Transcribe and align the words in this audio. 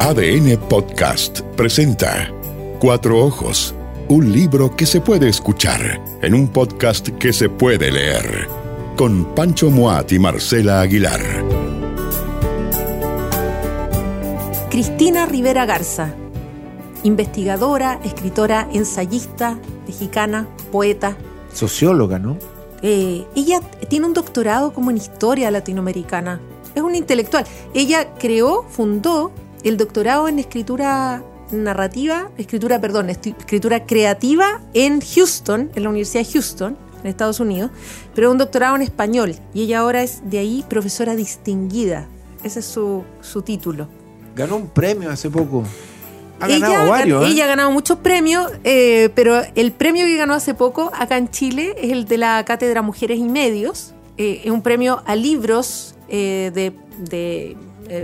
ADN 0.00 0.56
Podcast 0.68 1.40
presenta 1.56 2.32
Cuatro 2.78 3.18
Ojos, 3.18 3.74
un 4.08 4.32
libro 4.32 4.76
que 4.76 4.86
se 4.86 5.00
puede 5.00 5.28
escuchar 5.28 6.00
en 6.22 6.34
un 6.34 6.48
podcast 6.48 7.08
que 7.08 7.32
se 7.32 7.48
puede 7.48 7.90
leer, 7.90 8.48
con 8.96 9.34
Pancho 9.34 9.70
Moat 9.70 10.12
y 10.12 10.20
Marcela 10.20 10.80
Aguilar. 10.80 11.20
Cristina 14.70 15.26
Rivera 15.26 15.66
Garza, 15.66 16.14
investigadora, 17.02 18.00
escritora, 18.04 18.68
ensayista, 18.72 19.58
mexicana, 19.86 20.48
poeta. 20.70 21.16
Socióloga, 21.52 22.20
¿no? 22.20 22.38
Eh, 22.82 23.26
ella 23.34 23.60
tiene 23.88 24.06
un 24.06 24.14
doctorado 24.14 24.72
como 24.72 24.92
en 24.92 24.96
historia 24.96 25.50
latinoamericana. 25.50 26.40
Es 26.76 26.82
una 26.82 26.96
intelectual. 26.96 27.44
Ella 27.74 28.14
creó, 28.14 28.64
fundó 28.70 29.32
el 29.64 29.76
doctorado 29.76 30.28
en 30.28 30.38
escritura 30.38 31.22
narrativa, 31.50 32.30
escritura, 32.36 32.80
perdón, 32.80 33.10
escritura 33.10 33.86
creativa 33.86 34.60
en 34.74 35.00
Houston, 35.00 35.70
en 35.74 35.82
la 35.82 35.88
Universidad 35.88 36.24
de 36.24 36.32
Houston, 36.32 36.76
en 37.02 37.06
Estados 37.06 37.40
Unidos, 37.40 37.70
pero 38.14 38.30
un 38.30 38.38
doctorado 38.38 38.76
en 38.76 38.82
español. 38.82 39.34
Y 39.54 39.62
ella 39.62 39.80
ahora 39.80 40.02
es 40.02 40.28
de 40.28 40.38
ahí 40.38 40.64
profesora 40.68 41.16
distinguida. 41.16 42.06
Ese 42.42 42.60
es 42.60 42.66
su, 42.66 43.04
su 43.20 43.42
título. 43.42 43.88
Ganó 44.36 44.56
un 44.56 44.68
premio 44.68 45.10
hace 45.10 45.30
poco. 45.30 45.64
Ha 46.40 46.46
ganado 46.46 46.90
varios. 46.90 47.24
¿eh? 47.24 47.30
Ella 47.32 47.44
ha 47.44 47.48
ganado 47.48 47.70
muchos 47.72 47.98
premios, 47.98 48.50
eh, 48.62 49.10
pero 49.14 49.42
el 49.56 49.72
premio 49.72 50.06
que 50.06 50.16
ganó 50.16 50.34
hace 50.34 50.54
poco 50.54 50.92
acá 50.94 51.16
en 51.16 51.30
Chile 51.30 51.74
es 51.78 51.90
el 51.90 52.04
de 52.04 52.18
la 52.18 52.44
Cátedra 52.44 52.82
Mujeres 52.82 53.18
y 53.18 53.24
Medios. 53.24 53.94
Eh, 54.16 54.42
es 54.44 54.50
un 54.50 54.62
premio 54.62 55.02
a 55.06 55.16
libros 55.16 55.94
de, 56.08 56.72
de, 56.98 57.56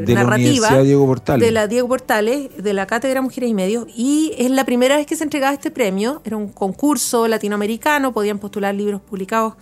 narrativa 0.06 0.70
la 0.70 0.82
Diego 0.82 1.06
Portales. 1.06 1.46
de 1.46 1.52
la 1.52 1.66
Diego 1.66 1.88
Portales, 1.88 2.50
de 2.56 2.72
la 2.74 2.86
Cátedra 2.86 3.22
Mujeres 3.22 3.50
y 3.50 3.54
Medios. 3.54 3.86
Y 3.94 4.32
es 4.38 4.50
la 4.50 4.64
primera 4.64 4.96
vez 4.96 5.06
que 5.06 5.16
se 5.16 5.24
entregaba 5.24 5.52
este 5.52 5.70
premio. 5.70 6.22
Era 6.24 6.36
un 6.36 6.48
concurso 6.48 7.28
latinoamericano, 7.28 8.12
podían 8.12 8.38
postular 8.38 8.74
libros 8.74 9.00
publicados 9.00 9.54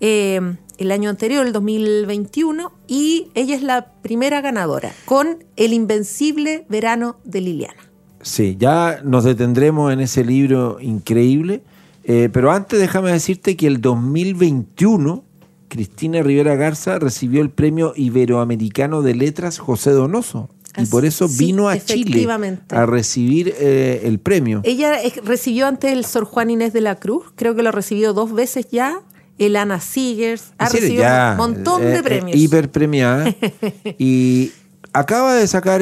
el 0.00 0.92
año 0.92 1.10
anterior, 1.10 1.46
el 1.46 1.52
2021, 1.52 2.72
y 2.88 3.28
ella 3.34 3.54
es 3.54 3.62
la 3.62 3.92
primera 4.02 4.40
ganadora 4.40 4.92
con 5.04 5.44
El 5.56 5.74
Invencible 5.74 6.64
Verano 6.68 7.16
de 7.24 7.42
Liliana. 7.42 7.90
Sí, 8.22 8.56
ya 8.58 9.00
nos 9.04 9.24
detendremos 9.24 9.92
en 9.92 10.00
ese 10.00 10.24
libro 10.24 10.78
increíble, 10.80 11.62
eh, 12.04 12.30
pero 12.32 12.50
antes 12.50 12.80
déjame 12.80 13.12
decirte 13.12 13.56
que 13.56 13.66
el 13.66 13.80
2021 13.80 15.24
Cristina 15.70 16.20
Rivera 16.20 16.56
Garza 16.56 16.98
recibió 16.98 17.40
el 17.40 17.48
Premio 17.48 17.94
Iberoamericano 17.96 19.02
de 19.02 19.14
Letras 19.14 19.58
José 19.58 19.92
Donoso. 19.92 20.50
Y 20.76 20.86
por 20.86 21.04
eso 21.04 21.28
vino 21.28 21.68
a 21.68 21.78
Chile 21.78 22.28
a 22.70 22.86
recibir 22.86 23.54
eh, 23.58 24.02
el 24.04 24.18
premio. 24.18 24.60
Ella 24.64 24.98
recibió 25.24 25.66
ante 25.66 25.92
el 25.92 26.04
Sor 26.04 26.24
Juan 26.24 26.50
Inés 26.50 26.72
de 26.72 26.80
la 26.80 26.96
Cruz, 26.96 27.32
creo 27.34 27.54
que 27.54 27.62
lo 27.62 27.72
recibió 27.72 28.12
dos 28.12 28.32
veces 28.32 28.68
ya. 28.70 29.00
El 29.38 29.56
Ana 29.56 29.80
Seegers, 29.80 30.52
ha 30.58 30.68
recibido 30.68 31.06
un 31.30 31.36
montón 31.38 31.80
de 31.80 31.96
eh, 31.96 32.02
premios. 32.02 32.36
hiper 32.36 32.70
premiada. 32.70 33.34
y 33.98 34.52
acaba 34.92 35.34
de 35.34 35.46
sacar 35.46 35.80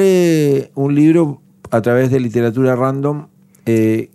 un 0.75 0.95
libro 0.95 1.41
a 1.69 1.81
través 1.81 2.09
de 2.09 2.21
literatura 2.21 2.75
random. 2.75 3.27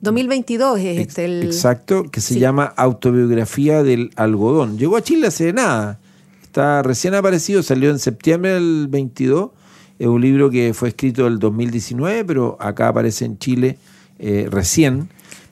2022 0.00 0.78
eh, 0.78 0.92
es 0.92 1.08
este 1.08 1.24
el... 1.24 1.44
Exacto, 1.44 2.04
que 2.04 2.20
se 2.20 2.38
llama 2.38 2.64
Autobiografía 2.76 3.82
del 3.82 4.10
Algodón. 4.16 4.78
Llegó 4.78 4.96
a 4.96 5.02
Chile 5.02 5.28
hace 5.28 5.52
nada. 5.52 5.98
Está 6.42 6.82
recién 6.82 7.14
aparecido, 7.14 7.62
salió 7.62 7.90
en 7.90 7.98
septiembre 7.98 8.52
del 8.52 8.86
22. 8.88 9.50
Es 9.98 10.06
un 10.06 10.20
libro 10.20 10.50
que 10.50 10.74
fue 10.74 10.88
escrito 10.88 11.26
el 11.26 11.38
2019, 11.38 12.24
pero 12.24 12.56
acá 12.60 12.88
aparece 12.88 13.24
en 13.24 13.38
Chile 13.38 13.78
eh, 14.18 14.48
recién. 14.50 15.08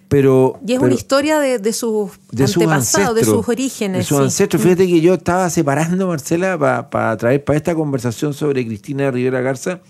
Pero, 0.08 0.60
y 0.66 0.74
es 0.74 0.78
una 0.78 0.92
historia 0.92 1.38
de, 1.38 1.72
sus 1.72 2.10
antepasados, 2.38 3.14
de 3.14 3.24
sus 3.24 3.48
orígenes. 3.48 3.98
De 4.00 4.04
sus 4.04 4.18
ancestros. 4.18 4.60
Mm. 4.60 4.64
Fíjate 4.64 4.86
que 4.86 5.00
yo 5.00 5.14
estaba 5.14 5.48
separando, 5.48 6.06
Marcela, 6.06 6.58
para 6.90 7.16
traer 7.16 7.42
para 7.42 7.56
esta 7.56 7.74
conversación 7.74 8.34
sobre 8.34 8.66
Cristina 8.66 9.10
Rivera 9.10 9.40
Garza 9.40 9.80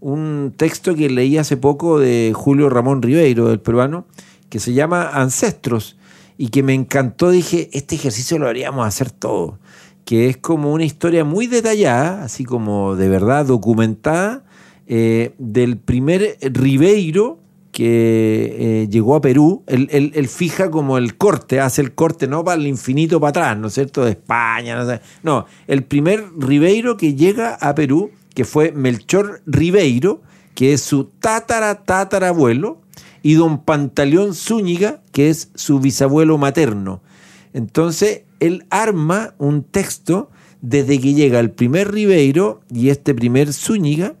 un 0.00 0.52
texto 0.56 0.94
que 0.94 1.10
leí 1.10 1.38
hace 1.38 1.56
poco 1.56 1.98
de 1.98 2.32
Julio 2.34 2.68
Ramón 2.68 3.02
Ribeiro, 3.02 3.48
del 3.48 3.60
peruano, 3.60 4.06
que 4.48 4.60
se 4.60 4.72
llama 4.72 5.08
Ancestros, 5.08 5.96
y 6.38 6.48
que 6.48 6.62
me 6.62 6.74
encantó. 6.74 7.30
Dije, 7.30 7.70
este 7.72 7.94
ejercicio 7.94 8.38
lo 8.38 8.48
haríamos 8.48 8.86
hacer 8.86 9.10
todo, 9.10 9.58
que 10.04 10.28
es 10.28 10.36
como 10.36 10.72
una 10.72 10.84
historia 10.84 11.24
muy 11.24 11.46
detallada, 11.46 12.24
así 12.24 12.44
como 12.44 12.96
de 12.96 13.08
verdad 13.08 13.46
documentada, 13.46 14.44
eh, 14.86 15.34
del 15.38 15.78
primer 15.78 16.38
Ribeiro 16.40 17.40
que 17.76 18.56
eh, 18.84 18.88
llegó 18.88 19.16
a 19.16 19.20
Perú, 19.20 19.62
él, 19.66 20.28
fija 20.28 20.70
como 20.70 20.96
el 20.96 21.18
corte, 21.18 21.60
hace 21.60 21.82
el 21.82 21.94
corte 21.94 22.26
no 22.26 22.42
para 22.42 22.58
el 22.58 22.66
infinito 22.66 23.20
para 23.20 23.28
atrás, 23.28 23.58
¿no 23.58 23.66
es 23.66 23.74
cierto?, 23.74 24.02
de 24.02 24.12
España, 24.12 24.76
no 24.76 24.86
sé. 24.88 25.02
No, 25.22 25.44
el 25.66 25.84
primer 25.84 26.24
Ribeiro 26.38 26.96
que 26.96 27.14
llega 27.14 27.54
a 27.54 27.74
Perú 27.74 28.12
que 28.36 28.44
fue 28.44 28.70
Melchor 28.70 29.40
Ribeiro, 29.46 30.20
que 30.54 30.74
es 30.74 30.82
su 30.82 31.04
tatara 31.04 31.84
tatarabuelo, 31.84 32.82
y 33.22 33.34
don 33.34 33.64
Pantaleón 33.64 34.34
Zúñiga, 34.34 35.00
que 35.10 35.30
es 35.30 35.50
su 35.54 35.80
bisabuelo 35.80 36.36
materno. 36.36 37.00
Entonces, 37.54 38.24
él 38.38 38.66
arma 38.68 39.34
un 39.38 39.62
texto 39.64 40.30
desde 40.60 41.00
que 41.00 41.14
llega 41.14 41.40
el 41.40 41.50
primer 41.50 41.90
Ribeiro 41.92 42.60
y 42.70 42.90
este 42.90 43.14
primer 43.14 43.54
Zúñiga, 43.54 44.16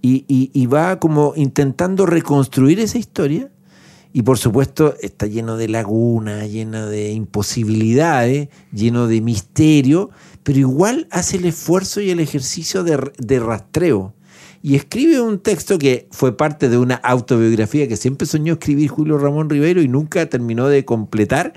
y, 0.00 0.66
va 0.66 0.98
como 0.98 1.34
intentando 1.36 2.06
reconstruir 2.06 2.80
esa 2.80 2.96
historia. 2.96 3.50
Y 4.14 4.22
por 4.22 4.38
supuesto 4.38 4.94
está 5.02 5.26
lleno 5.26 5.58
de 5.58 5.68
lagunas, 5.68 6.50
lleno 6.50 6.86
de 6.86 7.12
imposibilidades, 7.12 8.48
lleno 8.72 9.08
de 9.08 9.20
misterio, 9.20 10.08
pero 10.48 10.60
igual 10.60 11.06
hace 11.10 11.36
el 11.36 11.44
esfuerzo 11.44 12.00
y 12.00 12.08
el 12.08 12.20
ejercicio 12.20 12.82
de, 12.82 13.38
rastreo. 13.38 14.14
Y 14.62 14.76
escribe 14.76 15.20
un 15.20 15.40
texto 15.40 15.78
que 15.78 16.08
fue 16.10 16.38
parte 16.38 16.70
de 16.70 16.78
una 16.78 16.94
autobiografía 16.94 17.86
que 17.86 17.98
siempre 17.98 18.26
soñó 18.26 18.54
escribir 18.54 18.88
Julio 18.88 19.18
Ramón 19.18 19.50
Rivero 19.50 19.82
y 19.82 19.88
nunca 19.88 20.24
terminó 20.24 20.66
de 20.68 20.86
completar, 20.86 21.52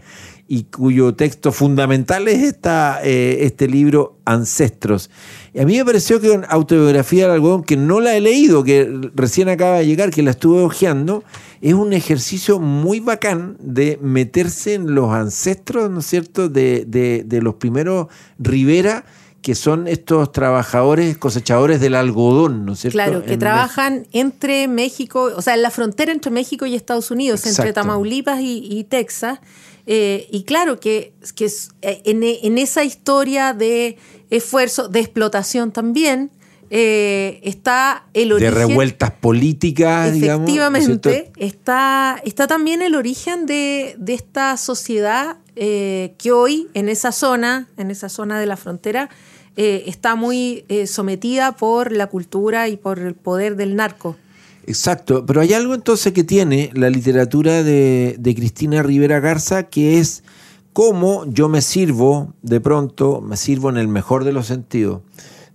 y 0.52 0.64
cuyo 0.64 1.14
texto 1.14 1.54
fundamental 1.54 2.28
es 2.28 2.44
esta, 2.44 3.00
eh, 3.06 3.46
este 3.46 3.70
libro 3.70 4.18
Ancestros. 4.26 5.10
Y 5.54 5.62
a 5.62 5.66
mí 5.66 5.78
me 5.78 5.86
pareció 5.86 6.20
que 6.20 6.30
una 6.30 6.46
autobiografía 6.48 7.24
del 7.24 7.36
algodón, 7.36 7.64
que 7.64 7.78
no 7.78 8.02
la 8.02 8.18
he 8.18 8.20
leído, 8.20 8.62
que 8.62 9.12
recién 9.16 9.48
acaba 9.48 9.78
de 9.78 9.86
llegar, 9.86 10.10
que 10.10 10.24
la 10.24 10.32
estuve 10.32 10.60
hojeando, 10.60 11.24
es 11.62 11.74
un 11.74 11.94
ejercicio 11.94 12.60
muy 12.60 13.00
bacán 13.00 13.56
de 13.62 13.98
meterse 14.02 14.74
en 14.74 14.94
los 14.94 15.14
ancestros, 15.14 15.90
¿no 15.90 16.02
es 16.02 16.08
cierto?, 16.08 16.50
de, 16.50 16.84
de, 16.86 17.42
los 17.42 17.56
primeros 17.56 18.08
Rivera 18.38 19.06
que 19.42 19.56
son 19.56 19.88
estos 19.88 20.32
trabajadores 20.32 21.18
cosechadores 21.18 21.80
del 21.80 21.96
algodón, 21.96 22.66
¿no 22.66 22.74
es 22.74 22.80
cierto? 22.80 22.94
Claro, 22.94 23.24
que 23.24 23.38
trabajan 23.38 24.06
entre 24.12 24.68
México, 24.68 25.32
o 25.36 25.42
sea, 25.42 25.56
en 25.56 25.64
la 25.64 25.72
frontera 25.72 26.12
entre 26.12 26.30
México 26.30 26.66
y 26.66 26.76
Estados 26.76 27.10
Unidos, 27.10 27.46
entre 27.48 27.74
Tamaulipas 27.74 28.40
y, 28.42 28.86
Texas. 28.90 29.40
Eh, 29.88 30.28
y 30.32 30.44
claro 30.44 30.80
que, 30.80 31.14
que 31.36 31.46
eh, 31.82 32.02
en, 32.06 32.24
en, 32.24 32.58
esa 32.58 32.84
historia 32.84 33.54
de 33.54 33.98
esfuerzo, 34.30 34.88
de 34.88 35.00
explotación 35.00 35.72
también, 35.72 36.32
eh, 36.70 37.42
está 37.44 38.06
el 38.14 38.32
origen. 38.32 38.54
De 38.54 38.60
revueltas 38.60 39.12
políticas, 39.12 40.14
digamos. 40.14 40.50
Efectivamente, 40.50 41.32
está, 41.38 42.22
está 42.24 42.48
también 42.48 42.82
el 42.82 42.96
origen 42.96 43.46
de, 43.46 43.98
esta 44.08 44.56
sociedad 44.58 45.38
eh, 45.56 46.14
que 46.18 46.32
hoy 46.32 46.70
en 46.74 46.88
esa 46.88 47.12
zona, 47.12 47.68
en 47.78 47.92
esa 47.92 48.08
zona 48.08 48.40
de 48.40 48.46
la 48.46 48.58
frontera, 48.58 49.10
está 49.58 50.16
muy 50.16 50.66
sometida 50.88 51.52
por 51.52 51.92
la 51.92 52.08
cultura 52.08 52.70
y 52.70 52.78
por 52.78 52.98
el 53.00 53.14
poder 53.14 53.58
del 53.58 53.76
narco. 53.76 54.16
Exacto, 54.68 55.26
pero 55.26 55.42
hay 55.42 55.54
algo 55.54 55.74
entonces 55.74 56.14
que 56.14 56.24
tiene 56.24 56.70
la 56.74 56.90
literatura 56.90 57.64
de, 57.64 58.34
Cristina 58.36 58.84
Rivera 58.84 59.20
Garza 59.20 59.64
que 59.64 60.00
es 60.00 60.24
cómo 60.74 61.26
yo 61.26 61.50
me 61.50 61.62
sirvo, 61.62 62.34
de 62.42 62.62
pronto, 62.62 63.22
me 63.22 63.38
sirvo 63.38 63.70
en 63.70 63.78
el 63.78 63.88
mejor 63.88 64.24
de 64.24 64.34
los 64.34 64.48
sentidos 64.48 65.02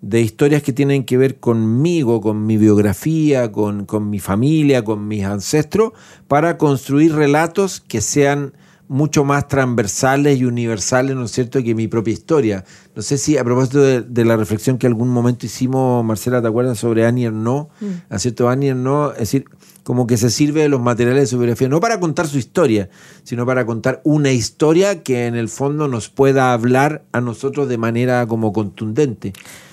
de 0.02 0.20
historias 0.20 0.62
que 0.62 0.72
tienen 0.72 1.04
que 1.04 1.16
ver 1.16 1.40
conmigo, 1.40 2.20
con 2.20 2.46
mi 2.46 2.56
biografía, 2.58 3.50
con, 3.50 3.86
mi 4.08 4.18
familia, 4.18 4.84
con 4.84 5.08
mis 5.08 5.24
ancestros, 5.24 5.92
para 6.28 6.58
construir 6.58 7.14
relatos 7.14 7.80
que 7.80 8.00
sean 8.00 8.52
mucho 8.88 9.24
más 9.24 9.48
transversales 9.48 10.38
y 10.38 10.44
universales, 10.44 11.16
¿no 11.16 11.24
es 11.24 11.32
cierto?, 11.32 11.62
que 11.62 11.74
mi 11.74 11.88
propia 11.88 12.12
historia. 12.12 12.64
No 12.94 13.02
sé 13.02 13.18
si 13.18 13.36
a 13.36 13.44
propósito 13.44 13.80
de, 13.80 14.24
la 14.24 14.36
reflexión 14.36 14.78
que 14.78 14.86
algún 14.86 15.08
momento 15.08 15.46
hicimos, 15.46 16.04
Marcela, 16.04 16.40
¿te 16.40 16.48
acuerdas 16.48 16.78
sobre 16.78 17.06
Annie 17.06 17.30
No? 17.30 17.68
Mm. 17.80 17.86
¿A 18.08 18.18
cierto? 18.18 18.48
Annie 18.48 18.74
No, 18.74 19.12
es 19.12 19.18
decir, 19.18 19.46
como 19.82 20.06
que 20.06 20.16
se 20.16 20.30
sirve 20.30 20.62
de 20.62 20.68
los 20.68 20.80
materiales 20.80 21.22
de 21.22 21.26
su 21.28 21.38
biografía, 21.38 21.68
no 21.68 21.80
para 21.80 22.00
contar 22.00 22.26
su 22.26 22.38
historia, 22.38 22.88
sino 23.22 23.46
para 23.46 23.66
contar 23.66 24.00
una 24.04 24.32
historia 24.32 25.02
que 25.02 25.26
en 25.26 25.36
el 25.36 25.48
fondo 25.48 25.86
nos 25.86 26.08
pueda 26.08 26.52
hablar 26.52 27.04
a 27.12 27.20
nosotros 27.20 27.68
de 27.68 27.78
manera 27.78 28.26
como 28.26 28.52
contundente. 28.52 29.32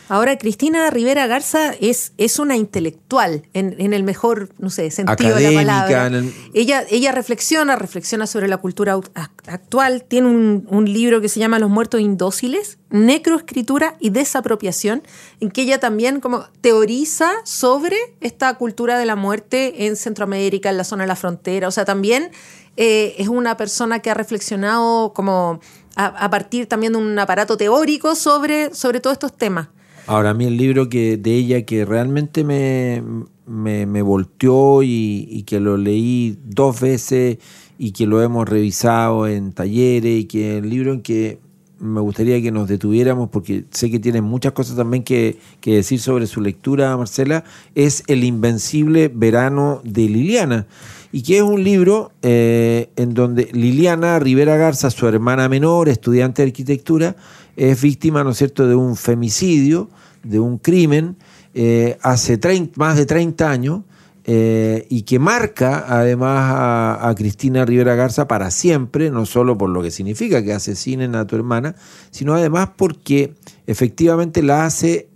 Ahora, 0.09 0.37
Cristina 0.37 0.89
Rivera 0.89 1.27
Garza 1.27 1.73
es, 1.79 2.13
es 2.17 2.37
una 2.37 2.55
intelectual, 2.55 3.43
en, 3.53 3.93
el 3.93 4.03
mejor, 4.03 4.49
no 4.59 4.69
sé, 4.69 4.91
sentido 4.91 5.35
de 5.35 5.51
la 5.51 5.59
palabra. 5.59 6.21
Ella, 6.53 6.83
ella 6.89 7.11
reflexiona, 7.11 7.75
reflexiona 7.75 8.27
sobre 8.27 8.47
la 8.47 8.57
cultura 8.57 8.99
actual. 9.13 10.03
Tiene 10.03 10.27
un, 10.27 10.67
un, 10.69 10.91
libro 10.91 11.21
que 11.21 11.29
se 11.29 11.39
llama 11.39 11.57
Los 11.57 11.69
muertos 11.69 12.01
indóciles, 12.01 12.79
necroescritura 12.89 13.95
y 13.99 14.09
desapropiación, 14.09 15.03
en 15.39 15.51
que 15.51 15.61
ella 15.61 15.79
también 15.79 16.19
como 16.19 16.45
teoriza 16.61 17.31
sobre 17.45 17.95
esta 18.19 18.53
cultura 18.55 18.97
de 18.97 19.05
la 19.05 19.15
muerte 19.15 19.87
en 19.87 19.95
Centroamérica, 19.95 20.69
en 20.69 20.77
la 20.77 20.83
zona 20.83 21.03
de 21.03 21.07
la 21.07 21.15
frontera. 21.15 21.67
O 21.67 21.71
sea, 21.71 21.85
también 21.85 22.31
eh, 22.75 23.15
es 23.17 23.27
una 23.27 23.55
persona 23.55 23.99
que 23.99 24.09
ha 24.09 24.15
reflexionado 24.15 25.13
como 25.13 25.59
a, 25.95 26.29
partir 26.29 26.67
también 26.67 26.93
de 26.93 26.99
un 26.99 27.17
aparato 27.19 27.55
teórico 27.55 28.15
sobre, 28.15 28.73
sobre 28.73 28.99
todos 28.99 29.13
estos 29.13 29.33
temas. 29.33 29.67
Ahora, 30.07 30.31
a 30.31 30.33
mí 30.33 30.45
el 30.45 30.57
libro 30.57 30.89
que, 30.89 31.17
de 31.17 31.35
ella 31.35 31.61
que 31.63 31.85
realmente 31.85 32.43
me, 32.43 33.01
me, 33.45 34.01
volteó 34.01 34.83
y, 34.83 35.43
que 35.47 35.59
lo 35.59 35.77
leí 35.77 36.37
dos 36.43 36.79
veces 36.79 37.37
y 37.77 37.91
que 37.91 38.05
lo 38.05 38.21
hemos 38.21 38.47
revisado 38.47 39.27
en 39.27 39.53
talleres 39.53 40.21
y 40.21 40.25
que 40.25 40.57
el 40.57 40.69
libro 40.69 40.93
en 40.93 41.01
que 41.01 41.39
me 41.79 41.99
gustaría 41.99 42.41
que 42.41 42.51
nos 42.51 42.69
detuviéramos 42.69 43.29
porque 43.29 43.65
sé 43.71 43.91
que 43.91 43.99
tiene 43.99 44.21
muchas 44.21 44.53
cosas 44.53 44.77
también 44.77 45.03
que, 45.03 45.37
que 45.59 45.75
decir 45.75 45.99
sobre 45.99 46.27
su 46.27 46.39
lectura, 46.39 46.95
Marcela, 46.95 47.43
es 47.75 48.03
El 48.07 48.23
Invencible 48.23 49.09
Verano 49.13 49.81
de 49.83 50.07
Liliana. 50.07 50.67
Y 51.11 51.21
que 51.21 51.37
es 51.37 51.43
un 51.43 51.63
libro 51.63 52.11
eh, 52.23 52.89
en 52.95 53.13
donde 53.13 53.49
Liliana 53.51 54.17
Rivera 54.17 54.57
Garza, 54.57 54.89
su 54.89 55.07
hermana 55.07 55.47
menor, 55.47 55.87
estudiante 55.87 56.41
de 56.41 56.47
arquitectura, 56.47 57.15
es 57.55 57.81
víctima, 57.81 58.23
¿no 58.23 58.31
es 58.31 58.37
cierto?, 58.37 58.67
de 58.67 58.75
un 58.75 58.95
femicidio, 58.95 59.89
de 60.23 60.39
un 60.39 60.57
crimen, 60.57 61.17
eh, 61.53 61.97
hace 62.01 62.39
más 62.75 62.97
de 62.97 63.05
30 63.05 63.49
años, 63.49 63.81
eh, 64.25 64.87
y 64.89 65.01
que 65.01 65.19
marca 65.19 65.85
además 65.85 66.53
a, 66.55 67.09
a, 67.09 67.15
Cristina 67.15 67.65
Rivera 67.65 67.95
Garza 67.95 68.25
para 68.25 68.51
siempre, 68.51 69.11
no 69.11 69.25
solo 69.25 69.57
por 69.57 69.69
lo 69.69 69.81
que 69.83 69.91
significa 69.91 70.41
que 70.41 70.53
asesinen 70.53 71.13
a 71.15 71.27
tu 71.27 71.35
hermana, 71.35 71.75
sino 72.09 72.33
además 72.33 72.69
porque 72.77 73.35
efectivamente 73.67 74.41
la 74.41 74.65
hace, 74.65 75.09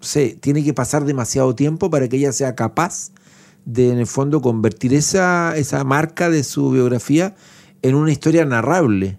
sé, 0.00 0.38
tiene 0.40 0.62
que 0.62 0.72
pasar 0.72 1.04
demasiado 1.04 1.56
tiempo 1.56 1.90
para 1.90 2.08
que 2.08 2.16
ella 2.16 2.30
sea 2.30 2.54
capaz 2.54 3.10
de, 3.64 3.90
en 3.90 3.98
el 3.98 4.06
fondo, 4.06 4.40
convertir 4.40 4.94
esa, 4.94 5.56
esa 5.56 5.82
marca 5.82 6.30
de 6.30 6.44
su 6.44 6.70
biografía 6.70 7.34
en 7.82 7.94
una 7.94 8.12
historia 8.12 8.44
narrable. 8.44 9.18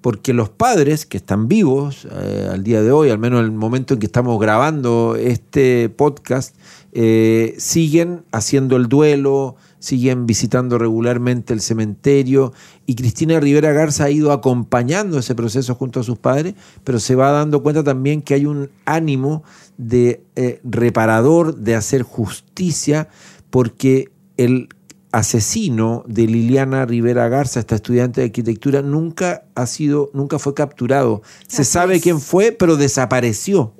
Porque 0.00 0.32
los 0.32 0.48
padres 0.48 1.04
que 1.04 1.18
están 1.18 1.46
vivos 1.46 2.06
eh, 2.10 2.48
al 2.50 2.64
día 2.64 2.82
de 2.82 2.90
hoy, 2.90 3.10
al 3.10 3.18
menos 3.18 3.40
en 3.40 3.46
el 3.46 3.52
momento 3.52 3.94
en 3.94 4.00
que 4.00 4.06
estamos 4.06 4.40
grabando 4.40 5.16
este 5.16 5.88
podcast, 5.90 6.56
eh, 6.92 7.54
siguen 7.58 8.24
haciendo 8.32 8.76
el 8.76 8.88
duelo, 8.88 9.56
siguen 9.78 10.26
visitando 10.26 10.78
regularmente 10.78 11.52
el 11.52 11.60
cementerio 11.60 12.52
y 12.86 12.94
Cristina 12.94 13.40
Rivera 13.40 13.72
Garza 13.72 14.04
ha 14.04 14.10
ido 14.10 14.32
acompañando 14.32 15.18
ese 15.18 15.34
proceso 15.34 15.74
junto 15.74 16.00
a 16.00 16.02
sus 16.02 16.18
padres, 16.18 16.54
pero 16.84 17.00
se 17.00 17.14
va 17.14 17.30
dando 17.30 17.62
cuenta 17.62 17.82
también 17.82 18.22
que 18.22 18.34
hay 18.34 18.46
un 18.46 18.70
ánimo 18.84 19.42
de 19.78 20.22
eh, 20.36 20.60
reparador, 20.64 21.56
de 21.56 21.74
hacer 21.74 22.02
justicia, 22.02 23.08
porque 23.50 24.10
el 24.36 24.68
asesino 25.12 26.04
de 26.06 26.26
Liliana 26.26 26.86
Rivera 26.86 27.28
Garza, 27.28 27.60
esta 27.60 27.74
estudiante 27.74 28.20
de 28.20 28.26
arquitectura, 28.26 28.82
nunca 28.82 29.44
ha 29.54 29.66
sido, 29.66 30.10
nunca 30.14 30.38
fue 30.38 30.54
capturado. 30.54 31.22
Se 31.48 31.64
sabe 31.64 32.00
quién 32.00 32.20
fue, 32.20 32.52
pero 32.52 32.76
desapareció. 32.76 33.74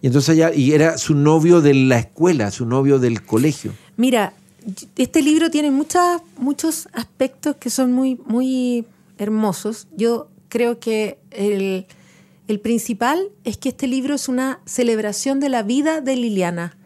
Y 0.00 0.06
entonces 0.06 0.36
ya, 0.36 0.54
y 0.54 0.72
era 0.72 0.98
su 0.98 1.16
novio 1.16 1.60
de 1.60 1.74
la 1.74 1.98
escuela, 1.98 2.52
su 2.52 2.64
novio 2.64 3.00
del 3.00 3.22
colegio. 3.22 3.72
Mira, 3.96 4.32
este 4.96 5.20
libro 5.20 5.50
tiene 5.50 5.72
muchas, 5.72 6.22
muchos 6.38 6.88
aspectos 6.92 7.56
que 7.56 7.68
son 7.68 7.92
muy, 7.92 8.20
muy 8.26 8.84
hermosos. 9.18 9.88
Yo 9.96 10.28
creo 10.48 10.78
que 10.78 11.18
el, 11.32 11.86
el 12.46 12.60
principal 12.60 13.30
es 13.42 13.56
que 13.56 13.70
este 13.70 13.88
libro 13.88 14.14
es 14.14 14.28
una 14.28 14.60
celebración 14.64 15.40
de 15.40 15.48
la 15.48 15.64
vida 15.64 16.00
de 16.00 16.14
Liliana. 16.14 16.76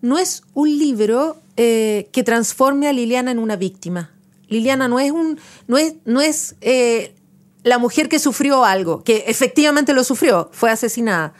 No 0.00 0.18
es 0.18 0.42
un 0.54 0.78
libro 0.78 1.36
eh, 1.56 2.08
que 2.12 2.22
transforme 2.22 2.88
a 2.88 2.92
Liliana 2.92 3.30
en 3.30 3.38
una 3.38 3.56
víctima. 3.56 4.10
Liliana 4.48 4.88
no 4.88 5.00
es, 5.00 5.12
un, 5.12 5.38
no 5.66 5.78
es, 5.78 5.94
no 6.04 6.20
es 6.20 6.56
eh, 6.60 7.14
la 7.62 7.78
mujer 7.78 8.08
que 8.08 8.18
sufrió 8.18 8.64
algo, 8.64 9.02
que 9.02 9.24
efectivamente 9.26 9.92
lo 9.92 10.04
sufrió, 10.04 10.50
fue 10.52 10.70
asesinada. 10.70 11.34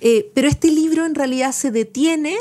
Eh, 0.00 0.30
pero 0.34 0.48
este 0.48 0.68
libro 0.68 1.06
en 1.06 1.14
realidad 1.14 1.52
se 1.52 1.70
detiene 1.70 2.36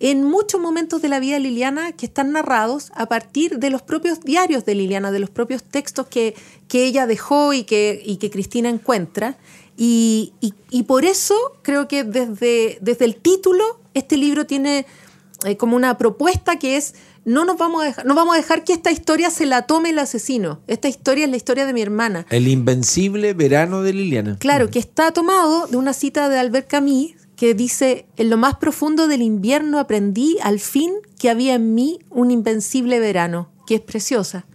en 0.00 0.24
muchos 0.24 0.60
momentos 0.60 1.02
de 1.02 1.08
la 1.08 1.20
vida 1.20 1.34
de 1.34 1.40
Liliana 1.40 1.92
que 1.92 2.06
están 2.06 2.32
narrados 2.32 2.92
a 2.94 3.06
partir 3.06 3.58
de 3.58 3.70
los 3.70 3.82
propios 3.82 4.20
diarios 4.20 4.64
de 4.64 4.74
Liliana, 4.74 5.12
de 5.12 5.20
los 5.20 5.30
propios 5.30 5.62
textos 5.62 6.06
que, 6.08 6.34
que 6.68 6.84
ella 6.84 7.06
dejó 7.06 7.52
y 7.52 7.64
que, 7.64 8.02
y 8.04 8.16
que 8.16 8.30
Cristina 8.30 8.68
encuentra. 8.68 9.38
Y, 9.76 10.32
y, 10.70 10.82
por 10.84 11.04
eso 11.04 11.34
creo 11.62 11.88
que 11.88 12.04
desde, 12.04 12.78
desde 12.80 13.04
el 13.06 13.16
título 13.16 13.64
este 13.92 14.16
libro 14.16 14.46
tiene 14.46 14.86
eh, 15.44 15.56
como 15.56 15.76
una 15.76 15.96
propuesta 15.98 16.58
que 16.58 16.76
es 16.76 16.94
no 17.24 17.44
nos 17.44 17.56
vamos 17.56 17.82
a 17.82 17.86
dejar, 17.86 18.06
no 18.06 18.14
vamos 18.14 18.34
a 18.34 18.38
dejar 18.38 18.64
que 18.64 18.72
esta 18.72 18.90
historia 18.90 19.30
se 19.30 19.46
la 19.46 19.62
tome 19.62 19.90
el 19.90 19.98
asesino. 19.98 20.60
Esta 20.66 20.88
historia 20.88 21.24
es 21.24 21.30
la 21.30 21.36
historia 21.36 21.66
de 21.66 21.72
mi 21.72 21.80
hermana. 21.80 22.26
El 22.30 22.48
invencible 22.48 23.32
verano 23.32 23.82
de 23.82 23.94
Liliana. 23.94 24.36
Claro, 24.38 24.70
que 24.70 24.78
está 24.78 25.10
tomado 25.12 25.66
de 25.66 25.76
una 25.76 25.92
cita 25.92 26.28
de 26.28 26.38
Albert 26.38 26.68
Camus 26.68 27.14
que 27.36 27.54
dice, 27.54 28.06
en 28.16 28.30
lo 28.30 28.36
más 28.36 28.56
profundo 28.56 29.08
del 29.08 29.22
invierno 29.22 29.78
aprendí 29.78 30.36
al 30.42 30.60
fin 30.60 30.92
que 31.18 31.30
había 31.30 31.54
en 31.54 31.74
mí 31.74 31.98
un 32.10 32.30
invencible 32.30 33.00
verano, 33.00 33.48
que 33.66 33.76
es 33.76 33.80
preciosa. 33.80 34.46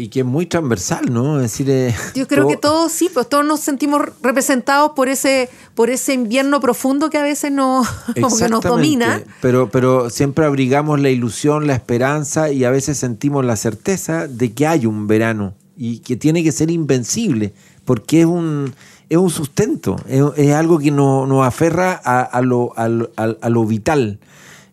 Y 0.00 0.08
que 0.08 0.20
es 0.20 0.26
muy 0.26 0.46
transversal, 0.46 1.12
¿no? 1.12 1.36
Es 1.36 1.42
decir, 1.42 1.68
eh, 1.68 1.94
yo 2.14 2.26
creo 2.26 2.48
que 2.48 2.56
todos 2.60 2.90
sí, 2.90 3.10
pues 3.12 3.28
todos 3.28 3.44
nos 3.44 3.60
sentimos 3.60 4.02
representados 4.22 4.92
por 4.92 5.08
ese, 5.08 5.50
por 5.74 5.90
ese 5.90 6.14
invierno 6.14 6.58
profundo 6.60 7.10
que 7.10 7.18
a 7.18 7.22
veces 7.22 7.52
no, 7.52 7.82
nos 8.16 8.62
domina. 8.62 9.22
Pero, 9.42 9.70
pero 9.70 10.08
siempre 10.08 10.46
abrigamos 10.46 11.00
la 11.00 11.10
ilusión, 11.10 11.66
la 11.66 11.74
esperanza 11.74 12.50
y 12.50 12.64
a 12.64 12.70
veces 12.70 12.96
sentimos 12.96 13.44
la 13.44 13.56
certeza 13.56 14.26
de 14.26 14.52
que 14.52 14.66
hay 14.66 14.86
un 14.86 15.06
verano 15.06 15.54
y 15.76 15.98
que 15.98 16.16
tiene 16.16 16.42
que 16.42 16.52
ser 16.52 16.70
invencible, 16.70 17.52
porque 17.84 18.20
es 18.20 18.26
un, 18.26 18.72
es 19.10 19.18
un 19.18 19.30
sustento, 19.30 19.96
es, 20.06 20.52
algo 20.52 20.78
que 20.78 20.90
nos 20.90 21.46
aferra 21.46 21.92
a, 21.92 22.40
lo, 22.42 22.72
a, 22.76 23.48
lo, 23.48 23.64
vital. 23.64 24.18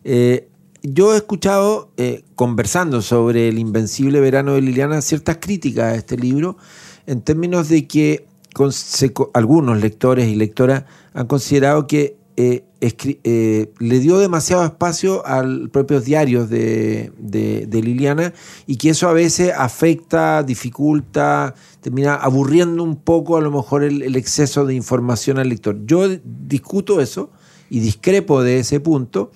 Eh, 0.04 0.48
yo 0.82 1.14
he 1.14 1.16
escuchado, 1.16 1.90
eh, 1.96 2.24
conversando 2.34 3.02
sobre 3.02 3.48
el 3.48 3.58
invencible 3.58 4.20
verano 4.20 4.54
de 4.54 4.62
Liliana, 4.62 5.02
ciertas 5.02 5.38
críticas 5.38 5.92
a 5.92 5.96
este 5.96 6.16
libro, 6.16 6.56
en 7.06 7.22
términos 7.22 7.68
de 7.68 7.86
que 7.86 8.26
algunos 9.34 9.80
lectores 9.80 10.28
y 10.28 10.34
lectoras 10.34 10.84
han 11.14 11.26
considerado 11.26 11.86
que 11.86 12.16
eh, 12.36 12.64
eh, 12.80 13.72
le 13.78 13.98
dio 13.98 14.18
demasiado 14.18 14.64
espacio 14.64 15.26
a 15.26 15.42
los 15.42 15.70
propios 15.70 16.04
diarios 16.04 16.48
de, 16.48 17.12
Liliana 17.70 18.32
y 18.66 18.76
que 18.76 18.90
eso 18.90 19.08
a 19.08 19.12
veces 19.12 19.52
afecta, 19.56 20.42
dificulta, 20.44 21.54
termina 21.80 22.14
aburriendo 22.14 22.84
un 22.84 22.96
poco 22.96 23.36
a 23.36 23.40
lo 23.40 23.50
mejor 23.50 23.82
el 23.82 24.14
exceso 24.16 24.64
de 24.64 24.74
información 24.74 25.38
al 25.38 25.48
lector. 25.48 25.84
Yo 25.84 26.08
discuto 26.24 27.00
eso 27.00 27.30
y 27.70 27.80
discrepo 27.80 28.42
de 28.42 28.60
ese 28.60 28.80
punto 28.80 29.32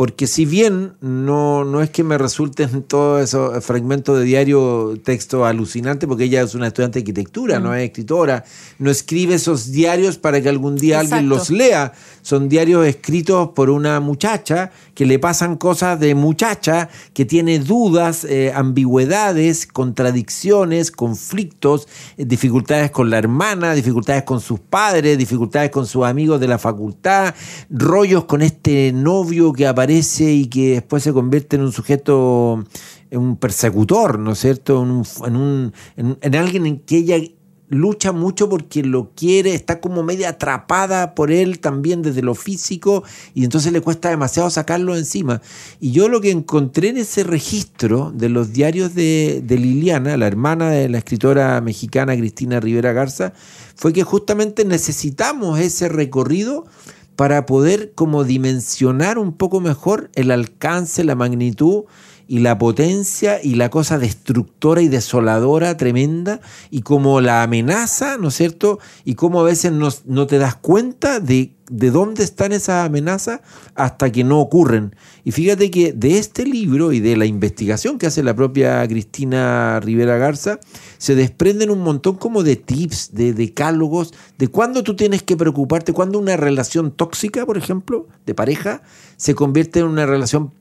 porque 0.00 0.26
si 0.26 0.46
bien 0.46 0.94
no, 1.02 1.66
no 1.66 1.82
es 1.82 1.90
que 1.90 2.04
me 2.04 2.16
resulten 2.16 2.82
todos 2.84 3.22
esos 3.22 3.62
fragmentos 3.62 4.18
de 4.18 4.24
diario 4.24 4.94
texto 5.04 5.44
alucinante, 5.44 6.06
porque 6.06 6.24
ella 6.24 6.40
es 6.40 6.54
una 6.54 6.68
estudiante 6.68 6.98
de 6.98 7.02
arquitectura, 7.02 7.60
no 7.60 7.74
es 7.74 7.84
escritora, 7.84 8.42
no 8.78 8.90
escribe 8.90 9.34
esos 9.34 9.72
diarios 9.72 10.16
para 10.16 10.40
que 10.40 10.48
algún 10.48 10.76
día 10.76 11.00
alguien 11.00 11.28
los 11.28 11.50
lea, 11.50 11.92
son 12.22 12.48
diarios 12.48 12.86
escritos 12.86 13.50
por 13.50 13.68
una 13.68 14.00
muchacha 14.00 14.70
que 14.94 15.04
le 15.04 15.18
pasan 15.18 15.56
cosas 15.56 16.00
de 16.00 16.14
muchacha, 16.14 16.88
que 17.12 17.26
tiene 17.26 17.58
dudas, 17.58 18.24
eh, 18.24 18.52
ambigüedades, 18.54 19.66
contradicciones, 19.66 20.90
conflictos, 20.90 21.88
eh, 22.16 22.24
dificultades 22.24 22.90
con 22.90 23.10
la 23.10 23.18
hermana, 23.18 23.74
dificultades 23.74 24.22
con 24.22 24.40
sus 24.40 24.60
padres, 24.60 25.18
dificultades 25.18 25.70
con 25.70 25.86
sus 25.86 26.04
amigos 26.06 26.40
de 26.40 26.48
la 26.48 26.58
facultad, 26.58 27.34
rollos 27.68 28.24
con 28.24 28.40
este 28.40 28.92
novio 28.92 29.52
que 29.52 29.66
aparece 29.66 29.89
y 29.90 30.46
que 30.46 30.70
después 30.70 31.02
se 31.02 31.12
convierte 31.12 31.56
en 31.56 31.62
un 31.62 31.72
sujeto, 31.72 32.64
en 33.10 33.20
un 33.20 33.36
persecutor, 33.36 34.18
¿no 34.18 34.32
es 34.32 34.38
cierto? 34.38 34.82
En, 34.82 35.36
un, 35.36 35.72
en, 35.96 36.18
en 36.20 36.34
alguien 36.36 36.66
en 36.66 36.78
que 36.80 36.98
ella 36.98 37.18
lucha 37.70 38.10
mucho 38.10 38.48
porque 38.48 38.82
lo 38.82 39.12
quiere, 39.14 39.54
está 39.54 39.80
como 39.80 40.02
media 40.02 40.30
atrapada 40.30 41.14
por 41.14 41.30
él 41.30 41.60
también 41.60 42.02
desde 42.02 42.20
lo 42.20 42.34
físico 42.34 43.04
y 43.32 43.44
entonces 43.44 43.72
le 43.72 43.80
cuesta 43.80 44.10
demasiado 44.10 44.50
sacarlo 44.50 44.96
encima. 44.96 45.40
Y 45.78 45.92
yo 45.92 46.08
lo 46.08 46.20
que 46.20 46.32
encontré 46.32 46.88
en 46.88 46.98
ese 46.98 47.22
registro 47.22 48.12
de 48.12 48.28
los 48.28 48.52
diarios 48.52 48.94
de, 48.94 49.42
Liliana, 49.48 50.16
la 50.16 50.26
hermana 50.26 50.70
de 50.70 50.88
la 50.88 50.98
escritora 50.98 51.60
mexicana 51.60 52.16
Cristina 52.16 52.60
Rivera 52.60 52.92
Garza, 52.92 53.32
fue 53.76 53.92
que 53.92 54.02
justamente 54.02 54.64
necesitamos 54.64 55.60
ese 55.60 55.88
recorrido 55.88 56.66
para 57.20 57.44
poder 57.44 57.92
como 57.94 58.24
dimensionar 58.24 59.18
un 59.18 59.34
poco 59.34 59.60
mejor 59.60 60.10
el 60.14 60.30
alcance, 60.30 61.04
la 61.04 61.14
magnitud 61.14 61.84
y 62.30 62.38
la 62.38 62.58
potencia 62.58 63.42
y 63.42 63.56
la 63.56 63.70
cosa 63.70 63.98
destructora 63.98 64.80
y 64.82 64.86
desoladora 64.86 65.76
tremenda 65.76 66.40
y 66.70 66.82
como 66.82 67.20
la 67.20 67.42
amenaza, 67.42 68.18
¿no 68.18 68.28
es 68.28 68.34
cierto? 68.34 68.78
Y 69.04 69.16
cómo 69.16 69.40
a 69.40 69.42
veces 69.42 69.72
no, 69.72 69.88
no 70.04 70.28
te 70.28 70.38
das 70.38 70.54
cuenta 70.54 71.18
de, 71.18 71.56
de 71.68 71.90
dónde 71.90 72.22
están 72.22 72.52
esas 72.52 72.86
amenazas 72.86 73.40
hasta 73.74 74.12
que 74.12 74.22
no 74.22 74.38
ocurren. 74.38 74.94
Y 75.24 75.32
fíjate 75.32 75.72
que 75.72 75.92
de 75.92 76.18
este 76.18 76.46
libro 76.46 76.92
y 76.92 77.00
de 77.00 77.16
la 77.16 77.26
investigación 77.26 77.98
que 77.98 78.06
hace 78.06 78.22
la 78.22 78.36
propia 78.36 78.86
Cristina 78.86 79.80
Rivera 79.80 80.16
Garza, 80.16 80.60
se 80.98 81.16
desprenden 81.16 81.70
un 81.70 81.80
montón 81.80 82.14
como 82.14 82.44
de 82.44 82.54
tips, 82.54 83.10
de 83.12 83.32
decálogos, 83.32 84.14
de 84.38 84.46
cuándo 84.46 84.84
tú 84.84 84.94
tienes 84.94 85.24
que 85.24 85.36
preocuparte, 85.36 85.92
cuándo 85.92 86.20
una 86.20 86.36
relación 86.36 86.92
tóxica, 86.92 87.44
por 87.44 87.58
ejemplo, 87.58 88.06
de 88.24 88.36
pareja, 88.36 88.82
se 89.16 89.34
convierte 89.34 89.80
en 89.80 89.86
una 89.86 90.06
relación 90.06 90.52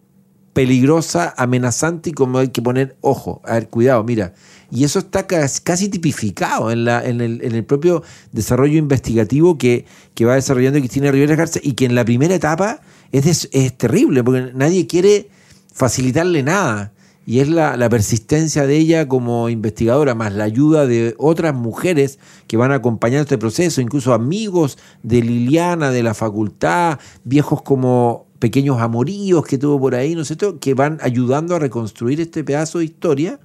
peligrosa, 0.60 1.34
amenazante 1.38 2.10
y 2.10 2.14
como 2.14 2.38
hay 2.38 2.50
que 2.50 2.62
poner 2.62 2.98
ojo, 3.00 3.42
a 3.46 3.54
ver, 3.54 3.70
cuidado, 3.70 4.04
mira. 4.04 4.34
Y 4.70 4.84
eso 4.84 5.00
está 5.00 5.26
casi 5.26 5.88
tipificado 5.88 6.70
en, 6.70 6.86
el, 7.22 7.64
propio 7.64 8.04
desarrollo 8.34 8.78
investigativo 8.78 9.58
que, 9.58 9.86
que, 10.16 10.26
va 10.26 10.36
desarrollando 10.36 10.80
Cristina 10.80 11.12
Rivera 11.12 11.38
Garza 11.38 11.62
y 11.64 11.76
que 11.76 11.86
en 11.86 11.96
la 11.96 12.04
primera 12.04 12.36
etapa 12.36 12.82
es, 13.14 13.48
es 13.54 13.78
terrible 13.78 14.22
porque 14.22 14.52
nadie 14.54 14.86
quiere 14.86 15.30
facilitarle 15.74 16.44
nada. 16.44 16.92
Y 17.26 17.40
es 17.40 17.48
la, 17.48 17.78
la, 17.78 17.88
persistencia 17.88 18.68
de 18.68 18.76
ella 18.76 19.08
como 19.08 19.48
investigadora, 19.48 20.14
más 20.14 20.34
la 20.34 20.44
ayuda 20.44 20.88
de 20.88 21.16
otras 21.20 21.56
mujeres 21.56 22.20
que 22.48 22.58
van 22.58 22.74
acompañando 22.74 23.22
este 23.22 23.38
proceso, 23.38 23.80
incluso 23.80 24.14
amigos 24.14 24.78
de 25.04 25.22
Liliana, 25.22 25.92
de 25.92 26.04
la 26.04 26.14
facultad, 26.14 27.00
viejos 27.24 27.62
como 27.62 28.29
pequeños 28.40 28.80
amoríos 28.80 29.46
que 29.46 29.58
tuvo 29.58 29.80
por 29.80 29.96
ahí, 29.96 30.16
¿no 30.16 30.26
sé 30.26 30.38
que 30.60 30.74
van 30.74 30.98
ayudando 31.02 31.56
a 31.56 31.60
reconstruir 31.60 32.22
este 32.22 32.44
pedazo 32.44 32.80
de 32.80 32.86
historia 32.86 33.40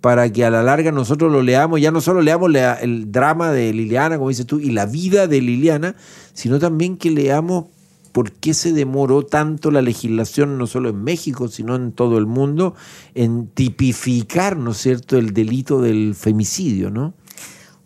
para 0.00 0.30
que 0.32 0.44
a 0.44 0.50
la 0.50 0.62
larga 0.62 0.92
nosotros 0.92 1.32
lo 1.32 1.42
leamos, 1.42 1.80
ya 1.80 1.90
no 1.90 2.00
solo 2.00 2.22
leamos 2.22 2.50
el 2.80 3.10
drama 3.10 3.50
de 3.50 3.72
Liliana, 3.72 4.18
como 4.18 4.28
dices 4.28 4.46
tú, 4.46 4.60
y 4.60 4.70
la 4.70 4.86
vida 4.86 5.26
de 5.26 5.40
Liliana, 5.40 5.96
sino 6.32 6.58
también 6.58 6.96
que 6.96 7.10
leamos 7.10 7.64
por 8.12 8.32
qué 8.32 8.54
se 8.54 8.72
demoró 8.72 9.26
tanto 9.26 9.70
la 9.70 9.82
legislación, 9.82 10.58
no 10.58 10.66
solo 10.66 10.90
en 10.90 11.02
México, 11.02 11.48
sino 11.48 11.74
en 11.74 11.92
todo 11.92 12.18
el 12.18 12.26
mundo, 12.26 12.74
en 13.14 13.48
tipificar, 13.48 14.56
¿no 14.56 14.70
es 14.70 14.78
cierto?, 14.78 15.18
el 15.18 15.34
delito 15.34 15.82
del 15.82 16.14
femicidio, 16.14 16.90
¿no? 16.90 17.12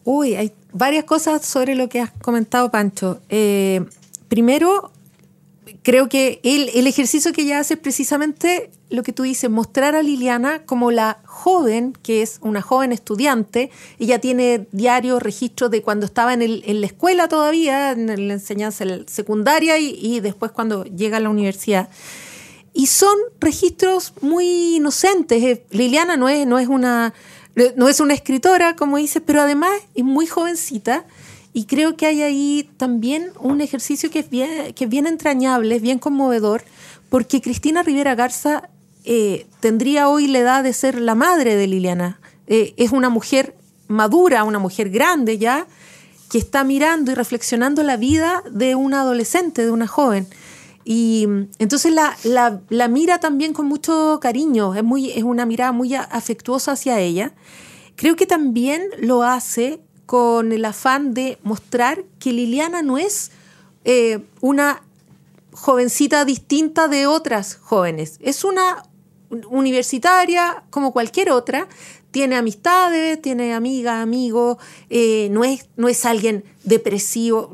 Uy, 0.04 0.34
hay 0.34 0.52
varias 0.72 1.04
cosas 1.04 1.44
sobre 1.44 1.74
lo 1.74 1.88
que 1.88 2.00
has 2.00 2.10
comentado, 2.10 2.70
Pancho. 2.70 3.20
Eh, 3.28 3.84
primero, 4.28 4.92
creo 5.82 6.08
que 6.08 6.40
el, 6.42 6.70
el 6.74 6.86
ejercicio 6.86 7.32
que 7.32 7.42
ella 7.42 7.60
hace 7.60 7.74
es 7.74 7.80
precisamente 7.80 8.70
lo 8.90 9.04
que 9.04 9.12
tú 9.12 9.22
dices, 9.22 9.48
mostrar 9.48 9.94
a 9.94 10.02
Liliana 10.02 10.64
como 10.66 10.90
la 10.90 11.20
joven, 11.24 11.96
que 12.02 12.22
es 12.22 12.38
una 12.42 12.60
joven 12.60 12.92
estudiante. 12.92 13.70
Ella 13.98 14.18
tiene 14.18 14.66
diarios, 14.72 15.22
registros 15.22 15.70
de 15.70 15.80
cuando 15.80 16.06
estaba 16.06 16.34
en, 16.34 16.42
el, 16.42 16.62
en 16.66 16.80
la 16.80 16.86
escuela 16.86 17.28
todavía, 17.28 17.92
en 17.92 18.28
la 18.28 18.34
enseñanza 18.34 18.84
secundaria 19.06 19.78
y, 19.78 20.20
después 20.20 20.50
cuando 20.50 20.84
llega 20.84 21.18
a 21.18 21.20
la 21.20 21.28
universidad. 21.28 21.88
Y 22.72 22.86
son 22.86 23.16
registros 23.40 24.12
muy 24.20 24.76
inocentes. 24.76 25.42
Eh, 25.42 25.64
Liliana 25.70 26.16
no 26.16 26.28
es, 26.28 26.46
no 26.46 26.58
es, 26.58 26.68
una, 26.68 27.14
no 27.76 27.88
es 27.88 28.00
una 28.00 28.14
escritora, 28.14 28.74
como 28.74 28.96
dices, 28.96 29.22
pero 29.24 29.40
además 29.42 29.72
es 29.94 30.04
muy 30.04 30.26
jovencita 30.26 31.04
y 31.52 31.64
creo 31.64 31.96
que 31.96 32.06
hay 32.06 32.22
ahí 32.22 32.70
también 32.76 33.32
un 33.40 33.60
ejercicio 33.60 34.10
que 34.10 34.20
es 34.20 34.30
bien, 34.30 34.72
que 34.74 34.84
es 34.84 34.90
bien 34.90 35.06
entrañable, 35.06 35.76
es 35.76 35.82
bien 35.82 35.98
conmovedor, 35.98 36.62
porque 37.08 37.40
Cristina 37.40 37.82
Rivera 37.82 38.14
Garza 38.14 38.68
eh, 39.04 39.46
tendría 39.58 40.08
hoy 40.08 40.28
la 40.28 40.38
edad 40.38 40.62
de 40.62 40.72
ser 40.72 41.00
la 41.00 41.14
madre 41.14 41.56
de 41.56 41.66
Liliana. 41.66 42.20
Eh, 42.46 42.74
es 42.76 42.92
una 42.92 43.08
mujer 43.08 43.56
madura, 43.88 44.44
una 44.44 44.60
mujer 44.60 44.90
grande 44.90 45.38
ya, 45.38 45.66
que 46.30 46.38
está 46.38 46.62
mirando 46.62 47.10
y 47.10 47.14
reflexionando 47.14 47.82
la 47.82 47.96
vida 47.96 48.44
de 48.50 48.76
una 48.76 49.00
adolescente, 49.00 49.64
de 49.64 49.72
una 49.72 49.88
joven. 49.88 50.28
Y 50.84 51.26
entonces 51.58 51.92
la, 51.92 52.16
la, 52.22 52.60
la, 52.68 52.86
mira 52.86 53.18
también 53.18 53.52
con 53.52 53.66
mucho 53.66 54.18
cariño, 54.22 54.74
es, 54.74 54.84
muy, 54.84 55.10
es 55.10 55.24
una 55.24 55.44
mirada 55.46 55.72
muy 55.72 55.94
afectuosa 55.94 56.72
hacia 56.72 57.00
ella. 57.00 57.32
Creo 57.96 58.14
que 58.14 58.26
también 58.26 58.82
lo 59.00 59.24
hace 59.24 59.80
con 60.10 60.50
el 60.50 60.64
afán 60.64 61.14
de 61.14 61.38
mostrar 61.44 62.02
que 62.18 62.32
Liliana 62.32 62.82
no 62.82 62.98
es 62.98 63.30
eh, 63.84 64.18
una 64.40 64.82
jovencita 65.52 66.24
distinta 66.24 66.88
de 66.88 67.06
otras 67.06 67.54
jóvenes, 67.54 68.18
es 68.20 68.42
una 68.42 68.82
universitaria 69.48 70.64
como 70.70 70.92
cualquier 70.92 71.30
otra, 71.30 71.68
tiene 72.10 72.34
amistades, 72.34 73.22
tiene 73.22 73.54
amigas, 73.54 74.02
amigos, 74.02 74.56
eh, 74.88 75.28
no, 75.30 75.44
es, 75.44 75.68
no 75.76 75.88
es 75.88 76.04
alguien 76.04 76.42
depresivo. 76.64 77.52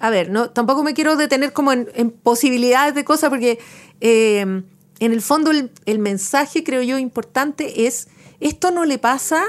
a 0.00 0.10
ver, 0.10 0.30
no, 0.30 0.50
tampoco 0.50 0.82
me 0.82 0.94
quiero 0.94 1.14
detener 1.14 1.52
como 1.52 1.70
en, 1.70 2.10
posibilidades 2.24 2.96
de 2.96 3.04
cosas 3.04 3.30
porque 3.30 3.60
eh, 4.00 4.40
en 4.40 5.12
el 5.12 5.22
fondo 5.22 5.52
el, 5.52 5.70
el 5.86 6.00
mensaje 6.00 6.64
creo 6.64 6.82
yo 6.82 6.98
importante 6.98 7.86
es 7.86 8.08
esto 8.40 8.72
no 8.72 8.84
le 8.84 8.98
pasa 8.98 9.44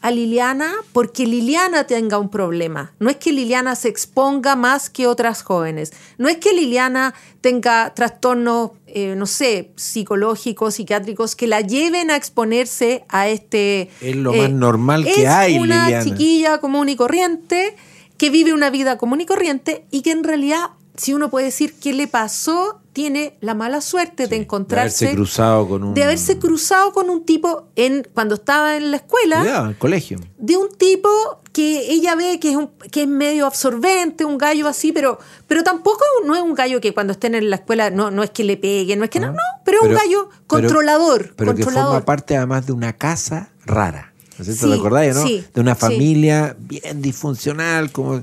a 0.00 0.10
Liliana 0.10 0.72
porque 0.92 1.26
Liliana 1.26 1.84
tenga 1.84 2.18
un 2.18 2.28
problema. 2.28 2.92
No 2.98 3.10
es 3.10 3.16
que 3.16 3.32
Liliana 3.32 3.74
se 3.74 3.88
exponga 3.88 4.56
más 4.56 4.90
que 4.90 5.06
otras 5.06 5.42
jóvenes. 5.42 5.92
No 6.18 6.28
es 6.28 6.36
que 6.36 6.52
Liliana 6.52 7.14
tenga 7.40 7.92
trastornos, 7.94 8.72
eh, 8.86 9.14
no 9.16 9.26
sé, 9.26 9.72
psicológicos, 9.76 10.74
psiquiátricos, 10.74 11.36
que 11.36 11.46
la 11.46 11.60
lleven 11.60 12.10
a 12.10 12.16
exponerse 12.16 13.04
a 13.08 13.28
este... 13.28 13.90
Es 14.00 14.16
lo 14.16 14.32
más 14.32 14.46
eh, 14.46 14.52
normal 14.52 15.04
que 15.04 15.26
hay, 15.26 15.56
Es 15.56 15.60
una 15.60 16.02
chiquilla 16.02 16.58
común 16.58 16.88
y 16.88 16.96
corriente 16.96 17.76
que 18.18 18.30
vive 18.30 18.52
una 18.52 18.70
vida 18.70 18.98
común 18.98 19.20
y 19.20 19.26
corriente 19.26 19.86
y 19.90 20.02
que 20.02 20.10
en 20.10 20.24
realidad, 20.24 20.70
si 20.96 21.14
uno 21.14 21.30
puede 21.30 21.46
decir 21.46 21.74
qué 21.80 21.92
le 21.92 22.06
pasó, 22.08 22.80
tiene 22.96 23.36
la 23.42 23.52
mala 23.52 23.82
suerte 23.82 24.26
de 24.26 24.36
encontrarse. 24.36 25.04
De 25.04 25.10
haberse 25.10 25.16
cruzado 25.16 25.68
con 25.68 25.84
un. 25.84 25.92
De 25.92 26.02
haberse 26.02 26.38
cruzado 26.38 26.94
con 26.94 27.10
un 27.10 27.26
tipo 27.26 27.68
en, 27.76 28.08
cuando 28.14 28.36
estaba 28.36 28.74
en 28.74 28.90
la 28.90 28.96
escuela. 28.96 29.60
en 29.60 29.68
el 29.68 29.76
colegio. 29.76 30.18
De 30.38 30.56
un 30.56 30.70
tipo 30.70 31.10
que 31.52 31.92
ella 31.92 32.14
ve 32.14 32.40
que 32.40 32.52
es, 32.52 32.56
un, 32.56 32.70
que 32.90 33.02
es 33.02 33.06
medio 33.06 33.44
absorbente, 33.44 34.24
un 34.24 34.38
gallo 34.38 34.66
así, 34.66 34.92
pero, 34.92 35.18
pero 35.46 35.62
tampoco 35.62 36.02
no 36.24 36.36
es 36.36 36.40
un 36.40 36.54
gallo 36.54 36.80
que 36.80 36.94
cuando 36.94 37.12
estén 37.12 37.34
en 37.34 37.50
la 37.50 37.56
escuela 37.56 37.90
no, 37.90 38.10
no 38.10 38.22
es 38.22 38.30
que 38.30 38.44
le 38.44 38.56
pegue, 38.56 38.96
no 38.96 39.04
es 39.04 39.10
que 39.10 39.20
no, 39.20 39.26
ah. 39.26 39.32
no, 39.32 39.62
pero 39.62 39.82
es 39.82 39.88
un 39.88 39.94
gallo 39.94 40.30
controlador. 40.46 41.34
Pero, 41.36 41.54
que 41.54 41.64
forma 41.64 42.02
parte 42.02 42.34
además 42.34 42.64
de 42.64 42.72
una 42.72 42.94
casa 42.94 43.50
rara. 43.66 44.14
¿No 44.38 44.42
es 44.42 44.58
cierto? 44.58 44.74
acordáis, 44.74 45.14
no? 45.14 45.22
de 45.22 45.60
una 45.60 45.74
familia 45.74 46.56
bien 46.58 47.02
disfuncional, 47.02 47.92
como. 47.92 48.22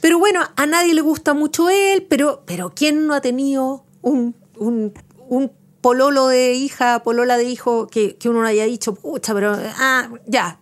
Pero 0.00 0.18
bueno, 0.18 0.40
a 0.56 0.66
nadie 0.66 0.92
le 0.92 1.02
gusta 1.02 1.34
mucho 1.34 1.70
él, 1.70 2.04
pero, 2.08 2.42
pero 2.46 2.72
¿quién 2.74 3.06
no 3.06 3.14
ha 3.14 3.20
tenido 3.20 3.84
un, 4.02 4.34
un, 4.56 4.92
un 5.28 5.50
pololo 5.80 6.26
de 6.26 6.54
hija, 6.54 7.02
polola 7.04 7.36
de 7.36 7.44
hijo, 7.44 7.86
que, 7.86 8.16
que 8.16 8.28
uno 8.28 8.42
no 8.42 8.46
haya 8.46 8.64
dicho, 8.64 8.94
pucha, 8.94 9.32
pero 9.32 9.56
ah, 9.78 10.08
ya, 10.26 10.58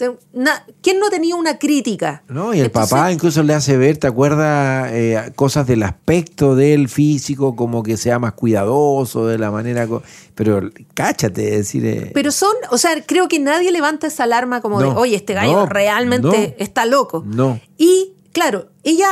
¿quién 0.83 0.99
no 1.01 1.09
tenía 1.09 1.35
una 1.37 1.59
crítica? 1.59 2.23
No, 2.29 2.53
y 2.53 2.61
el 2.61 2.71
papá 2.71 3.11
incluso 3.11 3.43
le 3.43 3.55
hace 3.55 3.77
ver, 3.79 3.97
¿te 3.97 4.07
acuerdas? 4.07 4.91
Eh, 4.93 5.33
cosas 5.35 5.67
del 5.67 5.83
aspecto 5.85 6.55
del 6.55 6.89
físico, 6.89 7.57
como 7.57 7.83
que 7.83 7.97
sea 7.97 8.19
más 8.19 8.35
cuidadoso, 8.35 9.27
de 9.27 9.39
la 9.39 9.51
manera... 9.51 9.89
Pero 10.35 10.71
cáchate, 10.93 11.51
decir... 11.51 11.87
Eh, 11.87 12.11
pero 12.13 12.31
son, 12.31 12.53
o 12.71 12.77
sea, 12.77 13.03
creo 13.07 13.27
que 13.27 13.39
nadie 13.39 13.73
levanta 13.73 14.09
esa 14.09 14.25
alarma 14.25 14.61
como 14.61 14.81
de, 14.83 14.89
oye, 14.89 15.17
este 15.17 15.33
gallo 15.33 15.65
realmente 15.65 16.55
está 16.59 16.85
loco. 16.85 17.25
No. 17.27 17.59
Y 17.79 18.13
claro, 18.37 18.69
ella 18.83 19.09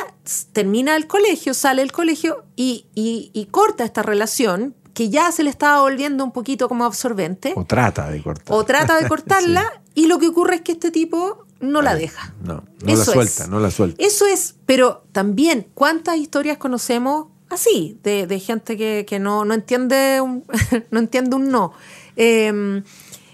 termina 0.52 0.96
el 0.96 1.06
colegio, 1.06 1.54
sale 1.54 1.80
del 1.80 1.92
colegio 1.92 2.44
y, 2.56 2.84
y, 2.94 3.48
corta 3.50 3.82
esta 3.82 4.02
relación 4.02 4.74
que 4.92 5.08
ya 5.08 5.32
se 5.32 5.42
le 5.42 5.48
estaba 5.48 5.80
volviendo 5.80 6.22
un 6.24 6.30
poquito 6.30 6.68
como 6.68 6.84
absorbente. 6.84 7.54
O 7.56 7.64
trata 7.64 8.10
de 8.10 8.22
cortarla. 8.22 8.54
O 8.54 8.66
trata 8.66 9.00
de 9.00 9.08
cortarla 9.08 9.80
y 9.94 10.08
lo 10.08 10.18
que 10.18 10.28
ocurre 10.28 10.56
es 10.56 10.60
que 10.60 10.72
este 10.72 10.90
tipo 10.90 11.46
no 11.58 11.80
la 11.80 11.94
deja. 11.94 12.34
No, 12.42 12.64
no 12.82 12.96
la 12.96 13.02
suelta, 13.02 13.46
no 13.46 13.60
la 13.60 13.70
suelta. 13.70 13.96
Eso 14.04 14.26
es, 14.26 14.56
pero 14.66 15.06
también, 15.12 15.68
¿cuántas 15.72 16.18
historias 16.18 16.58
conocemos 16.58 17.28
así? 17.48 17.98
De, 18.02 18.26
de 18.26 18.40
gente 18.40 18.76
que, 18.76 19.06
que, 19.08 19.18
no, 19.20 19.46
no, 19.46 19.54
entiende 19.54 20.20
un, 20.20 20.44
no 20.90 20.98
entiende 20.98 21.34
un 21.34 21.48
no. 21.48 21.72
Em, 22.16 22.84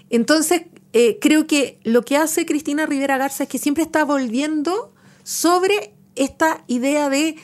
entonces, 0.09 0.61
eh, 0.93 1.17
creo 1.19 1.47
que 1.47 1.81
lo 1.83 2.03
que 2.03 2.15
hace 2.15 2.45
Cristina 2.45 2.85
Rivera 2.85 3.17
Garza 3.17 3.43
es 3.43 3.49
que 3.49 3.57
siempre 3.57 3.83
está 3.83 4.05
volviendo 4.05 4.93
sobre 5.23 5.93
esta 6.15 6.63
idea 6.67 7.09
de 7.09 7.35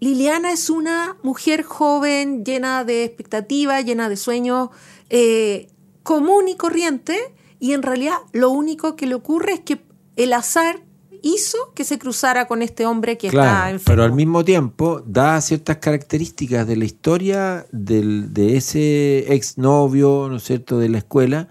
Liliana 0.00 0.52
es 0.52 0.68
una 0.70 1.16
mujer 1.22 1.62
joven, 1.62 2.44
llena 2.44 2.84
de 2.84 3.04
expectativas, 3.04 3.84
llena 3.84 4.08
de 4.08 4.16
sueños, 4.16 4.68
eh, 5.10 5.68
común 6.02 6.48
y 6.48 6.56
corriente, 6.56 7.18
y 7.58 7.72
en 7.72 7.82
realidad 7.82 8.16
lo 8.32 8.50
único 8.50 8.94
que 8.96 9.06
le 9.06 9.14
ocurre 9.14 9.54
es 9.54 9.60
que 9.60 9.80
el 10.16 10.32
azar 10.34 10.80
hizo 11.22 11.72
que 11.74 11.84
se 11.84 11.98
cruzara 11.98 12.46
con 12.46 12.60
este 12.62 12.84
hombre 12.86 13.16
que 13.16 13.28
está 13.28 13.40
Claro, 13.40 13.70
enfermo. 13.70 13.84
pero 13.86 14.02
al 14.04 14.12
mismo 14.12 14.44
tiempo 14.44 15.02
da 15.06 15.40
ciertas 15.40 15.78
características 15.78 16.66
de 16.66 16.76
la 16.76 16.84
historia 16.84 17.66
del- 17.72 18.32
de 18.34 18.56
ese 18.58 19.32
exnovio, 19.34 20.28
¿no 20.28 20.36
es 20.36 20.44
cierto?, 20.44 20.78
de 20.78 20.88
la 20.90 20.98
escuela. 20.98 21.48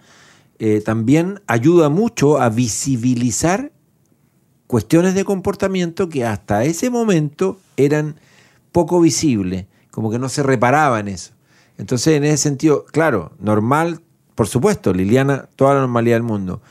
Eh, 0.60 0.82
también 0.86 1.42
ayuda 1.48 1.90
mucho 1.90 2.40
a 2.40 2.50
visibilizar 2.50 3.72
cuestiones 4.76 5.16
de 5.16 5.24
comportamiento 5.24 6.10
que 6.10 6.26
hasta 6.26 6.66
ese 6.66 6.90
momento 6.90 7.58
eran 7.78 8.16
poco 8.74 9.00
visibles, 9.00 9.68
como 9.90 10.12
que 10.12 10.20
no 10.20 10.28
se 10.28 10.44
reparaba 10.44 11.00
en 11.00 11.08
eso. 11.08 11.32
Entonces, 11.78 12.18
en 12.18 12.26
ese 12.26 12.36
sentido, 12.36 12.84
claro, 12.92 13.32
normal, 13.40 14.02
por 14.36 14.50
supuesto, 14.50 14.92
Liliana, 14.94 15.48
toda 15.56 15.76
la 15.76 15.80
normalidad 15.80 16.18
del 16.18 16.24
mundo. 16.24 16.62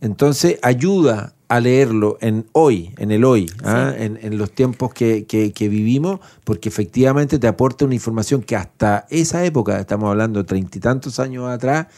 Entonces, 0.00 0.58
ayuda 0.62 1.34
a 1.48 1.60
leerlo 1.60 2.16
en 2.22 2.46
hoy, 2.52 2.94
en 2.96 3.10
el 3.10 3.24
hoy, 3.26 3.50
¿ah? 3.62 3.92
en, 3.94 4.18
en 4.22 4.38
los 4.38 4.50
tiempos 4.52 4.94
que, 4.94 5.26
que- 5.26 5.52
que 5.52 5.68
vivimos, 5.68 6.20
porque 6.44 6.70
efectivamente 6.70 7.38
te 7.38 7.46
aporta 7.46 7.84
una 7.84 7.94
información 7.94 8.40
que 8.40 8.56
hasta 8.56 9.06
esa 9.10 9.44
época, 9.44 9.78
estamos 9.78 10.08
hablando 10.08 10.46
treinta 10.46 10.78
y 10.78 10.80
tantos 10.80 11.20
años 11.20 11.46
atrás, 11.50 11.88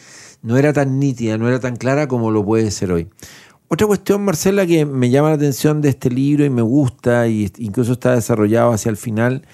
no 0.42 0.56
era 0.56 0.72
tan 0.72 0.98
nítida, 0.98 1.38
no 1.38 1.46
era 1.46 1.60
tan 1.60 1.76
clara 1.76 2.08
como 2.08 2.32
lo 2.32 2.44
puede 2.44 2.72
ser 2.72 2.90
hoy. 2.90 3.06
Otra 3.72 3.86
cuestión, 3.86 4.22
Marcela, 4.22 4.66
que 4.66 4.84
me 4.84 5.08
llama 5.08 5.30
la 5.30 5.36
atención 5.36 5.80
de 5.80 5.88
este 5.88 6.10
libro 6.10 6.44
y 6.44 6.50
me 6.50 6.60
gusta, 6.60 7.26
y 7.26 7.50
incluso 7.56 7.92
está 7.92 8.14
desarrollado 8.14 8.70
hacia 8.70 8.90
el 8.90 8.98
final, 8.98 9.46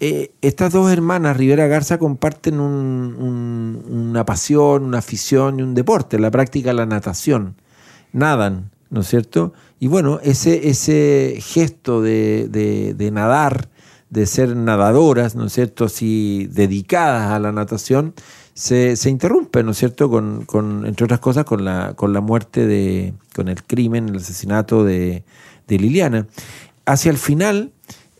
eh, 0.00 0.30
estas 0.40 0.72
dos 0.72 0.90
hermanas, 0.90 1.36
Rivera 1.36 1.66
Garza, 1.66 1.98
comparten 1.98 2.60
un- 2.60 3.14
un- 3.18 4.08
una 4.08 4.24
pasión, 4.24 4.84
una 4.84 5.00
afición 5.00 5.60
y 5.60 5.62
un 5.64 5.74
deporte, 5.74 6.18
la 6.18 6.30
práctica 6.30 6.70
de 6.70 6.76
la 6.76 6.86
natación. 6.86 7.56
Nadan, 8.14 8.70
¿no 8.88 9.02
es 9.02 9.08
cierto? 9.08 9.52
Y 9.78 9.88
bueno, 9.88 10.18
ese, 10.22 10.70
ese 10.70 11.36
gesto 11.38 12.00
de, 12.00 13.10
nadar, 13.12 13.68
de 14.08 14.24
ser 14.24 14.56
nadadoras, 14.56 15.34
¿no 15.34 15.44
es 15.44 15.52
cierto?, 15.52 15.84
así 15.84 16.48
dedicadas 16.50 17.32
a 17.32 17.38
la 17.38 17.52
natación, 17.52 18.14
se, 18.58 19.08
interrumpe, 19.08 19.62
¿no 19.62 19.70
es 19.70 19.78
cierto?, 19.78 20.10
con, 20.10 20.84
entre 20.84 21.04
otras 21.04 21.20
cosas, 21.20 21.44
con 21.44 21.64
la, 21.64 21.94
con 21.94 22.12
la 22.12 22.20
muerte 22.20 22.66
de, 22.66 23.14
con 23.32 23.48
el 23.48 23.62
crimen, 23.62 24.08
el 24.08 24.16
asesinato 24.16 24.84
de, 24.84 25.22
de 25.68 25.78
Liliana. 25.78 26.26
Hacia 26.84 27.12
el 27.12 27.18
final, 27.18 27.70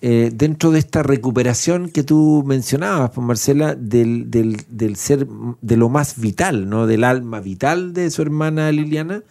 eh, 0.01 0.31
dentro 0.33 0.71
de 0.71 0.79
esta 0.79 1.03
recuperación 1.03 1.89
que 1.89 2.05
tú 2.05 2.45
mencionabas, 2.47 3.11
pues, 3.11 3.27
Marcela, 3.27 3.75
del, 3.75 4.31
del, 4.31 4.59
del 4.69 4.95
ser, 4.95 5.27
de 5.61 5.77
lo 5.77 5.89
más 5.89 6.21
vital, 6.21 6.69
¿no? 6.69 6.87
Del 6.87 7.03
alma 7.03 7.41
vital 7.41 7.93
de 7.93 8.09
su 8.13 8.23
hermana 8.23 8.71
Liliana, 8.71 9.25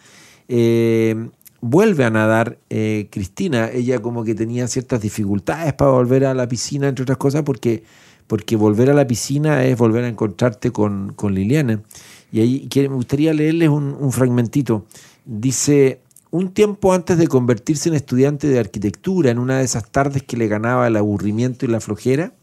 eh, 0.49 1.29
vuelve 1.61 2.03
a 2.03 2.09
nadar 2.09 2.57
eh, 2.69 3.07
Cristina. 3.11 3.69
Ella 3.71 4.01
como 4.01 4.25
que 4.25 4.35
tenía 4.35 4.67
ciertas 4.67 4.99
dificultades 4.99 5.71
para 5.71 5.91
volver 5.91 6.25
a 6.25 6.33
la 6.33 6.49
piscina, 6.49 6.89
entre 6.89 7.03
otras 7.03 7.17
cosas, 7.17 7.43
porque, 7.43 7.83
porque 8.27 8.55
volver 8.55 8.89
a 8.89 8.93
la 8.93 9.07
piscina 9.07 9.65
es 9.65 9.77
volver 9.77 10.03
a 10.03 10.09
encontrarte 10.09 10.71
con, 10.71 11.13
con 11.13 11.33
Liliana. 11.33 11.81
Y 12.31 12.41
ahí 12.41 12.69
me 12.75 12.87
gustaría 12.87 13.33
leerles 13.33 13.69
un, 13.69 13.95
un 13.99 14.11
fragmentito. 14.11 14.85
Dice, 15.25 16.01
un 16.29 16.51
tiempo 16.53 16.93
antes 16.93 17.17
de 17.17 17.27
convertirse 17.27 17.89
en 17.89 17.95
estudiante 17.95 18.47
de 18.47 18.59
arquitectura, 18.59 19.31
en 19.31 19.39
una 19.39 19.59
de 19.59 19.63
esas 19.63 19.89
tardes 19.89 20.23
que 20.23 20.37
le 20.37 20.47
ganaba 20.47 20.87
el 20.87 20.97
aburrimiento 20.97 21.65
y 21.65 21.69
la 21.69 21.79
flojera, 21.79 22.33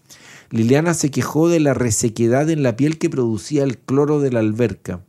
Liliana 0.51 0.95
se 0.95 1.11
quejó 1.11 1.49
de 1.49 1.61
la 1.61 1.75
resequedad 1.75 2.49
en 2.49 2.63
la 2.63 2.77
piel 2.77 2.99
que 2.99 3.11
producía 3.11 3.65
el 3.65 3.79
cloro 3.79 4.21
de 4.21 4.33
la 4.33 4.41
alberca. 4.41 5.01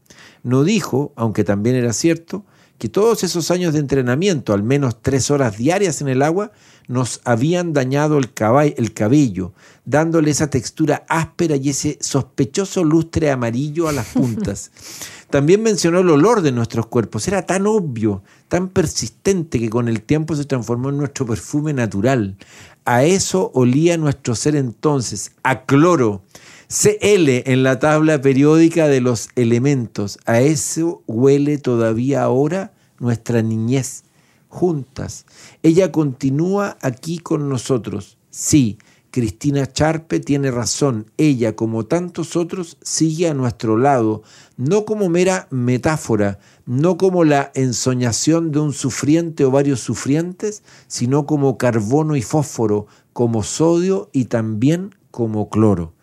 No 0.44 0.64
dijo, 0.64 1.14
aunque 1.16 1.44
también 1.44 1.76
era 1.76 1.94
cierto, 1.94 2.46
que 2.78 2.90
todos 2.90 3.24
esos 3.24 3.52
años 3.52 3.74
de 3.74 3.80
entrenamiento, 3.80 4.54
al 4.54 4.64
menos 4.64 5.02
tres 5.02 5.32
horas 5.32 5.58
diarias 5.58 6.02
en 6.02 6.10
el 6.10 6.22
agua, 6.22 6.52
nos 6.88 7.22
habían 7.24 7.74
dañado 7.74 8.18
el, 8.18 8.30
el 8.78 8.94
cabello, 8.94 9.54
dándole 9.86 10.32
esa 10.32 10.50
textura 10.50 11.06
áspera 11.08 11.56
y 11.56 11.70
ese 11.70 11.98
sospechoso 12.02 12.84
lustre 12.84 13.32
amarillo 13.32 13.88
a 13.88 13.92
las 13.92 14.08
puntas. 14.08 14.72
También 15.30 15.64
mencionó 15.64 16.00
el 16.00 16.10
olor 16.10 16.42
de 16.42 16.52
nuestros 16.52 16.86
cuerpos. 16.88 17.28
Era 17.28 17.46
tan 17.46 17.66
obvio, 17.66 18.24
tan 18.48 18.70
persistente 18.70 19.60
que 19.60 19.70
con 19.70 19.88
el 19.88 20.02
tiempo 20.02 20.36
se 20.36 20.46
transformó 20.46 20.90
en 20.90 20.98
nuestro 20.98 21.26
perfume 21.26 21.74
natural. 21.74 22.38
A 22.86 23.04
eso 23.04 23.52
olía 23.54 23.98
nuestro 23.98 24.36
ser 24.36 24.56
entonces, 24.56 25.32
a 25.44 25.64
cloro. 25.66 26.22
CL 26.68 27.44
en 27.52 27.64
la 27.64 27.80
tabla 27.80 28.22
periódica 28.22 28.88
de 28.88 29.02
los 29.02 29.30
elementos. 29.36 30.20
A 30.26 30.42
eso 30.42 31.04
huele 31.08 31.58
todavía 31.58 32.24
ahora 32.24 32.75
nuestra 33.00 33.42
niñez, 33.42 34.04
juntas. 34.50 35.26
Ella 35.64 35.92
continúa 35.92 36.78
aquí 36.82 37.18
con 37.18 37.50
nosotros. 37.50 38.18
Sí, 38.30 38.78
Cristina 39.12 39.66
Charpe 39.72 40.20
tiene 40.20 40.52
razón. 40.52 41.10
Ella, 41.18 41.56
como 41.56 41.86
tantos 41.86 42.36
otros, 42.36 42.78
sigue 42.82 43.30
a 43.30 43.34
nuestro 43.34 43.78
lado, 43.78 44.24
no 44.58 44.84
como 44.86 45.10
mera 45.10 45.48
metáfora, 45.52 46.40
no 46.66 46.98
como 46.98 47.24
la 47.24 47.52
ensoñación 47.56 48.52
de 48.52 48.60
un 48.60 48.74
sufriente 48.74 49.46
o 49.46 49.52
varios 49.52 49.80
sufrientes, 49.80 50.64
sino 50.88 51.26
como 51.26 51.58
carbono 51.58 52.16
y 52.18 52.22
fósforo, 52.22 52.88
como 53.14 53.44
sodio 53.44 54.10
y 54.12 54.26
también 54.26 54.94
como 55.12 55.50
cloro 55.50 55.95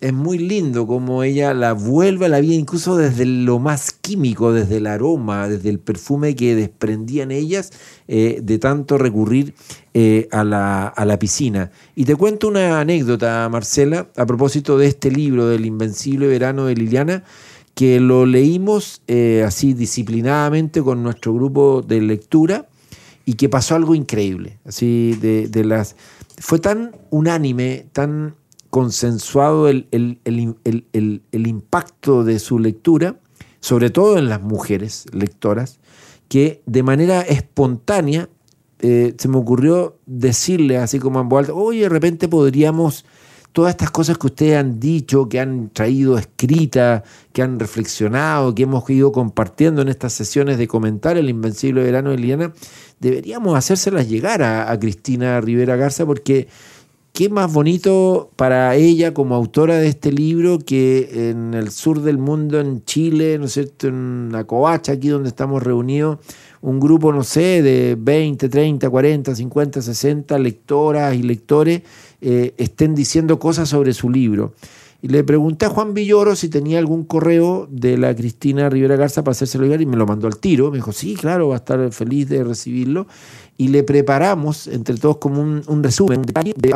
es 0.00 0.12
muy 0.12 0.38
lindo 0.38 0.86
como 0.86 1.22
ella 1.22 1.54
la 1.54 1.72
vuelve 1.72 2.26
a 2.26 2.28
la 2.28 2.40
vida, 2.40 2.54
incluso 2.54 2.96
desde 2.96 3.24
lo 3.24 3.58
más 3.58 3.92
químico, 3.92 4.52
desde 4.52 4.76
el 4.76 4.86
aroma, 4.86 5.48
desde 5.48 5.70
el 5.70 5.78
perfume 5.78 6.36
que 6.36 6.54
desprendían 6.54 7.30
ellas 7.30 7.72
eh, 8.06 8.40
de 8.42 8.58
tanto 8.58 8.98
recurrir 8.98 9.54
eh, 9.94 10.28
a, 10.32 10.44
la, 10.44 10.86
a 10.86 11.04
la 11.06 11.18
piscina. 11.18 11.70
Y 11.94 12.04
te 12.04 12.14
cuento 12.14 12.48
una 12.48 12.80
anécdota, 12.80 13.48
Marcela, 13.50 14.08
a 14.16 14.26
propósito 14.26 14.76
de 14.76 14.86
este 14.86 15.10
libro, 15.10 15.48
del 15.48 15.64
Invencible 15.64 16.26
Verano 16.26 16.66
de 16.66 16.74
Liliana, 16.74 17.24
que 17.74 18.00
lo 18.00 18.26
leímos 18.26 19.02
eh, 19.06 19.44
así 19.46 19.72
disciplinadamente 19.72 20.82
con 20.82 21.02
nuestro 21.02 21.34
grupo 21.34 21.82
de 21.86 22.00
lectura 22.00 22.68
y 23.24 23.34
que 23.34 23.48
pasó 23.48 23.74
algo 23.74 23.94
increíble. 23.94 24.58
Así 24.64 25.18
de, 25.20 25.48
de 25.48 25.64
las. 25.64 25.96
Fue 26.38 26.58
tan 26.58 26.94
unánime, 27.10 27.86
tan 27.92 28.34
consensuado 28.76 29.68
el, 29.68 29.88
el- 29.90 30.18
el- 30.26 31.22
el- 31.32 31.46
impacto 31.46 32.24
de 32.24 32.38
su 32.38 32.58
lectura, 32.58 33.16
sobre 33.58 33.88
todo 33.88 34.18
en 34.18 34.28
las 34.28 34.42
mujeres 34.42 35.06
lectoras, 35.14 35.78
que 36.28 36.60
de 36.66 36.82
manera 36.82 37.22
espontánea 37.22 38.28
eh, 38.80 39.14
se 39.16 39.28
me 39.28 39.38
ocurrió 39.38 39.96
decirle 40.04 40.76
así 40.76 40.98
como 40.98 41.22
en 41.22 41.30
voz 41.30 41.48
oye, 41.48 41.84
de 41.84 41.88
repente 41.88 42.28
podríamos 42.28 43.06
todas 43.52 43.70
estas 43.70 43.90
cosas 43.90 44.18
que 44.18 44.26
ustedes 44.26 44.58
han 44.58 44.78
dicho, 44.78 45.26
que 45.30 45.40
han 45.40 45.70
traído 45.70 46.18
escritas, 46.18 47.02
que 47.32 47.40
han 47.40 47.58
reflexionado, 47.58 48.54
que 48.54 48.64
hemos 48.64 48.90
ido 48.90 49.10
compartiendo 49.10 49.80
en 49.80 49.88
estas 49.88 50.12
sesiones 50.12 50.58
de 50.58 50.68
comentar 50.68 51.16
el 51.16 51.30
Invencible 51.30 51.82
Verano 51.82 52.10
de 52.10 52.18
Liliana, 52.18 52.52
deberíamos 53.00 53.56
hacérselas 53.56 54.06
llegar 54.10 54.42
a, 54.42 54.70
a 54.70 54.78
Cristina 54.78 55.40
Rivera 55.40 55.76
Garza 55.76 56.04
porque 56.04 56.48
qué 57.16 57.30
más 57.30 57.50
bonito 57.50 58.30
para 58.36 58.74
ella 58.74 59.14
como 59.14 59.34
autora 59.34 59.78
de 59.78 59.88
este 59.88 60.12
libro 60.12 60.58
que 60.58 61.30
en 61.30 61.54
el 61.54 61.70
sur 61.70 62.02
del 62.02 62.18
mundo, 62.18 62.60
en 62.60 62.84
Chile, 62.84 63.38
¿no 63.38 63.46
es 63.46 63.54
cierto?, 63.54 63.88
en 63.88 64.28
la 64.30 64.44
Covacha, 64.44 64.92
aquí 64.92 65.08
donde 65.08 65.30
estamos 65.30 65.62
reunidos, 65.62 66.18
un 66.60 66.78
grupo, 66.78 67.14
no 67.14 67.24
sé, 67.24 67.62
de 67.62 67.96
20, 67.98 68.50
30, 68.50 68.90
40, 68.90 69.34
50, 69.34 69.80
60 69.80 70.38
lectoras 70.38 71.14
y 71.14 71.22
lectores 71.22 71.80
eh, 72.20 72.52
estén 72.58 72.94
diciendo 72.94 73.38
cosas 73.38 73.70
sobre 73.70 73.94
su 73.94 74.10
libro. 74.10 74.52
Y 75.06 75.08
le 75.08 75.22
pregunté 75.22 75.66
a 75.66 75.68
Juan 75.68 75.94
Villoro 75.94 76.34
si 76.34 76.48
tenía 76.48 76.80
algún 76.80 77.04
correo 77.04 77.68
de 77.70 77.96
la 77.96 78.12
Cristina 78.16 78.68
Rivera 78.68 78.96
Garza 78.96 79.22
para 79.22 79.34
hacérselo 79.34 79.62
llegar 79.62 79.80
y 79.80 79.86
me 79.86 79.96
lo 79.96 80.04
mandó 80.04 80.26
al 80.26 80.38
tiro. 80.38 80.72
Me 80.72 80.78
dijo, 80.78 80.90
sí, 80.90 81.14
claro, 81.14 81.46
va 81.46 81.54
a 81.54 81.58
estar 81.58 81.92
feliz 81.92 82.28
de 82.28 82.42
recibirlo. 82.42 83.06
Y 83.56 83.68
le 83.68 83.84
preparamos 83.84 84.66
entre 84.66 84.96
todos 84.96 85.18
como 85.18 85.40
un, 85.40 85.62
resumen, 85.80 86.18
un 86.18 86.26
detalle 86.26 86.54
de 86.56 86.70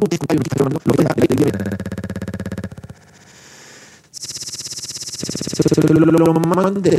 lo 6.16 6.32
mandé 6.32 6.90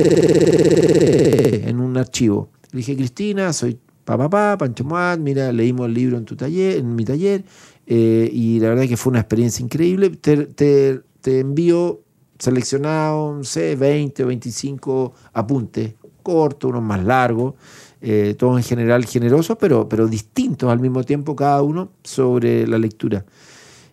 en 1.65 1.79
un 1.79 1.95
archivo. 1.95 2.49
Le 2.73 2.79
dije, 2.79 2.97
Cristina, 2.97 3.53
soy 3.53 3.79
papá, 4.03 4.29
pa, 4.29 4.57
Pancho 4.57 4.83
Muad, 4.83 5.17
mira, 5.19 5.53
leímos 5.53 5.87
el 5.87 5.93
libro 5.93 6.17
en 6.17 6.25
tu 6.25 6.35
taller, 6.35 6.79
en 6.79 6.93
mi 6.93 7.05
taller, 7.05 7.45
eh, 7.87 8.29
y 8.33 8.59
la 8.59 8.67
verdad 8.67 8.85
que 8.85 8.97
fue 8.97 9.11
una 9.11 9.21
experiencia 9.21 9.63
increíble. 9.63 10.09
Te- 10.09 11.09
te 11.21 11.39
envío 11.39 12.01
seleccionado, 12.39 13.35
no 13.37 13.43
sé, 13.43 13.75
20 13.75 14.23
o 14.23 14.27
25 14.27 15.13
apuntes, 15.33 15.93
cortos, 16.23 16.69
unos 16.69 16.83
más 16.83 17.03
largos, 17.03 17.53
eh, 18.01 18.35
todos 18.37 18.57
en 18.57 18.63
general 18.63 19.05
generosos, 19.05 19.57
pero, 19.59 19.87
pero 19.87 20.07
distintos 20.07 20.71
al 20.71 20.79
mismo 20.79 21.03
tiempo 21.03 21.35
cada 21.35 21.61
uno 21.61 21.91
sobre 22.03 22.65
la 22.67 22.77
lectura. 22.77 23.25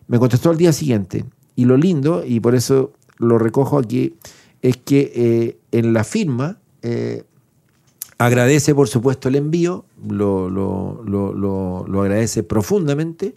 Me 0.07 0.17
contestó 0.17 0.49
al 0.49 0.57
día 0.57 0.73
siguiente. 0.73 1.25
Y 1.55 1.65
lo 1.65 1.77
lindo, 1.77 2.23
y 2.25 2.39
por 2.39 2.55
eso 2.55 2.93
lo 3.17 3.37
recojo 3.37 3.77
aquí, 3.77 4.15
es 4.61 4.77
que 4.77 5.11
eh, 5.13 5.57
en 5.71 5.93
la 5.93 6.03
firma 6.03 6.57
eh, 6.81 7.23
Agradece, 8.21 8.75
por 8.75 8.89
supuesto, 8.89 9.29
el 9.29 9.37
envío, 9.37 9.85
lo, 10.05 10.49
lo, 10.49 11.01
lo, 11.05 11.33
lo, 11.87 12.01
agradece 12.01 12.43
profundamente 12.43 13.33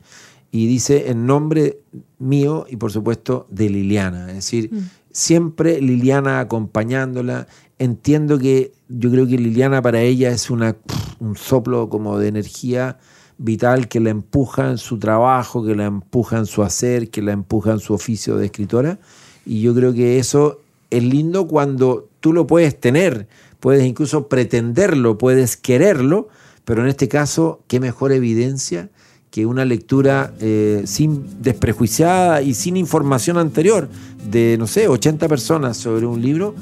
y 0.55 0.67
dice 0.67 1.11
en 1.11 1.27
nombre 1.27 1.79
mío 2.19 2.67
y, 2.69 2.77
por 2.77 2.93
supuesto, 2.93 3.47
de 3.51 3.71
Liliana. 3.71 4.29
Es 4.29 4.35
decir, 4.35 4.71
mm. 4.71 4.91
siempre 5.11 5.81
Liliana 5.81 6.41
acompañándola. 6.41 7.49
Entiendo 7.79 8.39
que 8.39 8.73
yo 8.89 9.11
creo 9.11 9.27
que 9.27 9.39
Liliana 9.39 9.81
para 9.81 10.03
ella 10.03 10.31
es 10.31 10.51
una, 10.51 10.77
un 11.21 11.37
soplo 11.37 11.89
como 11.89 12.19
de 12.19 12.29
energía 12.29 12.99
vital 13.39 13.89
que 13.89 13.99
la 13.99 14.11
empuja 14.11 14.71
en 14.71 14.77
su 14.77 14.99
trabajo, 14.99 15.65
que 15.65 15.75
la 15.75 15.87
empuja 15.87 16.37
en 16.37 16.47
su 16.47 16.63
hacer, 16.63 17.09
que 17.09 17.23
la 17.23 17.33
empuja 17.33 17.73
en 17.73 17.81
su 17.81 17.95
oficio 17.95 18.37
de 18.37 18.45
escritora. 18.45 18.99
Y 19.47 19.63
yo 19.63 19.75
creo 19.75 19.95
que 19.95 20.19
eso 20.19 20.61
es 20.91 21.03
lindo 21.03 21.49
cuando 21.49 22.11
tú 22.21 22.35
lo 22.35 22.47
puedes 22.47 22.79
tener, 22.79 23.27
puedes 23.59 23.87
incluso 23.87 24.29
pretenderlo, 24.29 25.17
puedes 25.17 25.57
quererlo, 25.57 26.29
pero 26.67 26.83
en 26.83 26.89
este 26.89 27.09
caso, 27.09 27.63
qué 27.69 27.81
mejor 27.81 28.13
evidencia 28.13 28.91
que 29.33 29.47
una 29.47 29.65
lectura 29.65 30.35
eh, 30.41 30.83
sin 30.85 31.25
desprejuiciada 31.43 32.43
y 32.43 32.53
sin 32.53 32.77
información 32.77 33.39
anterior 33.39 33.89
de, 34.31 34.57
no 34.59 34.67
sé, 34.67 34.89
80 34.89 35.27
personas 35.27 35.79
sobre 35.79 36.05
un 36.05 36.21
libro, 36.21 36.55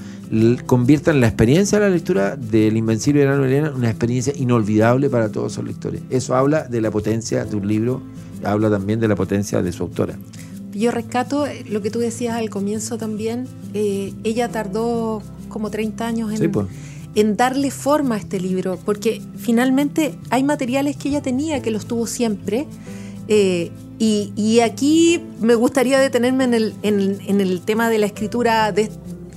conviertan 0.66 1.20
la 1.20 1.26
experiencia 1.26 1.80
de 1.80 1.88
la 1.88 1.90
lectura 1.92 2.36
del 2.36 2.76
Invencible 2.76 3.26
de 3.26 3.34
Elena 3.34 3.72
una 3.74 3.90
experiencia 3.90 4.32
inolvidable 4.36 5.10
para 5.10 5.32
todos 5.32 5.56
los 5.56 5.66
lectores. 5.66 6.00
Eso 6.10 6.36
habla 6.36 6.62
de 6.62 6.80
la 6.80 6.92
potencia 6.92 7.44
de 7.44 7.56
un 7.56 7.66
libro, 7.66 8.02
habla 8.44 8.70
también 8.70 9.00
de 9.00 9.08
la 9.08 9.16
potencia 9.16 9.60
de 9.62 9.72
su 9.72 9.82
autora. 9.82 10.14
Yo 10.72 10.92
rescato 10.92 11.48
eh, 11.48 11.64
lo 11.68 11.82
que 11.82 11.90
tú 11.90 11.98
decías 11.98 12.36
al 12.36 12.50
comienzo 12.50 12.98
también. 12.98 13.48
Eh, 13.74 14.14
ella 14.22 14.48
tardó 14.48 15.22
como 15.48 15.72
30 15.72 16.06
años 16.06 16.40
en, 16.40 16.52
pues. 16.52 16.68
En, 17.14 17.36
darle 17.36 17.70
forma 17.70 18.16
a 18.16 18.18
este 18.18 18.40
libro, 18.40 18.78
porque 18.84 19.22
finalmente 19.36 20.18
hay 20.30 20.42
materiales 20.42 20.96
que 20.96 21.08
ella 21.08 21.22
tenía, 21.22 21.62
que 21.62 21.70
los 21.70 21.86
tuvo 21.86 22.06
siempre. 22.06 22.66
Eh, 23.28 23.70
y, 23.98 24.60
aquí 24.60 25.22
me 25.40 25.54
gustaría 25.54 25.98
detenerme 25.98 26.44
en 26.44 26.54
el, 26.54 26.74
en, 26.82 27.40
el 27.40 27.60
tema 27.60 27.90
de 27.90 27.98
la 27.98 28.06
escritura 28.06 28.72
de, 28.72 28.90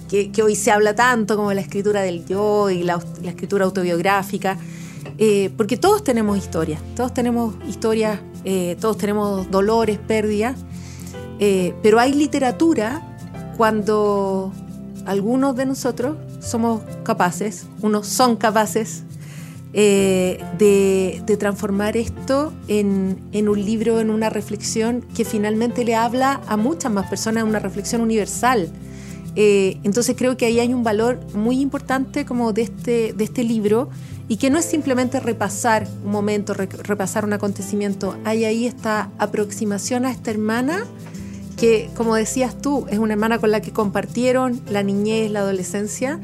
que, 0.09 0.31
hoy 0.41 0.55
se 0.55 0.71
habla 0.71 0.95
tanto, 0.95 1.35
como 1.35 1.51
la 1.53 1.59
escritura 1.59 2.01
del 2.01 2.25
yo 2.25 2.69
y 2.69 2.83
la, 2.83 2.99
escritura 3.25 3.65
autobiográfica. 3.65 4.57
porque 5.57 5.75
todos 5.75 6.03
tenemos 6.03 6.37
historias, 6.37 6.81
todos 6.95 7.13
tenemos 7.13 7.55
historias, 7.67 8.21
todos 8.79 8.97
tenemos 8.97 9.51
dolores, 9.51 9.99
pérdidas, 9.99 10.55
eh, 11.39 11.73
pero 11.81 11.99
hay 11.99 12.13
literatura 12.13 13.01
cuando 13.57 14.53
algunos 15.05 15.55
de 15.55 15.65
nosotros 15.65 16.15
somos 16.43 16.81
capaces, 17.03 17.65
unos 17.81 18.07
son 18.07 18.35
capaces 18.35 19.03
eh, 19.75 20.39
de, 20.59 21.37
transformar 21.37 21.97
esto 21.97 22.53
en, 22.67 23.17
un 23.33 23.65
libro, 23.65 23.99
en 23.99 24.11
una 24.11 24.29
reflexión 24.29 25.01
que 25.15 25.25
finalmente 25.25 25.83
le 25.83 25.95
habla 25.95 26.41
a 26.47 26.57
muchas 26.57 26.91
más 26.91 27.09
personas, 27.09 27.43
una 27.43 27.59
reflexión 27.59 28.01
universal. 28.01 28.69
Eh, 29.35 29.79
entonces 29.83 30.15
creo 30.15 30.37
que 30.37 30.45
ahí 30.45 30.59
hay 30.59 30.73
un 30.75 30.83
valor 30.83 31.19
muy 31.33 31.59
importante 31.59 32.23
como 32.23 32.53
de 32.53 32.61
este, 32.61 33.13
de 33.13 33.23
este 33.23 33.43
libro 33.43 33.89
y 34.27 34.37
que 34.37 34.51
no 34.51 34.59
es 34.59 34.65
simplemente 34.65 35.19
repasar 35.19 35.87
un 36.05 36.11
momento, 36.11 36.53
repasar 36.53 37.25
un 37.25 37.33
acontecimiento, 37.33 38.15
hay 38.25 38.45
ahí 38.45 38.67
esta 38.67 39.09
aproximación 39.17 40.05
a 40.05 40.11
esta 40.11 40.29
hermana 40.29 40.85
que, 41.57 41.89
como 41.95 42.15
decías 42.15 42.59
tú, 42.61 42.85
es 42.89 42.99
una 42.99 43.13
hermana 43.13 43.39
con 43.39 43.51
la 43.51 43.61
que 43.61 43.71
compartieron 43.71 44.61
la 44.69 44.83
niñez, 44.83 45.31
la 45.31 45.39
adolescencia, 45.39 46.19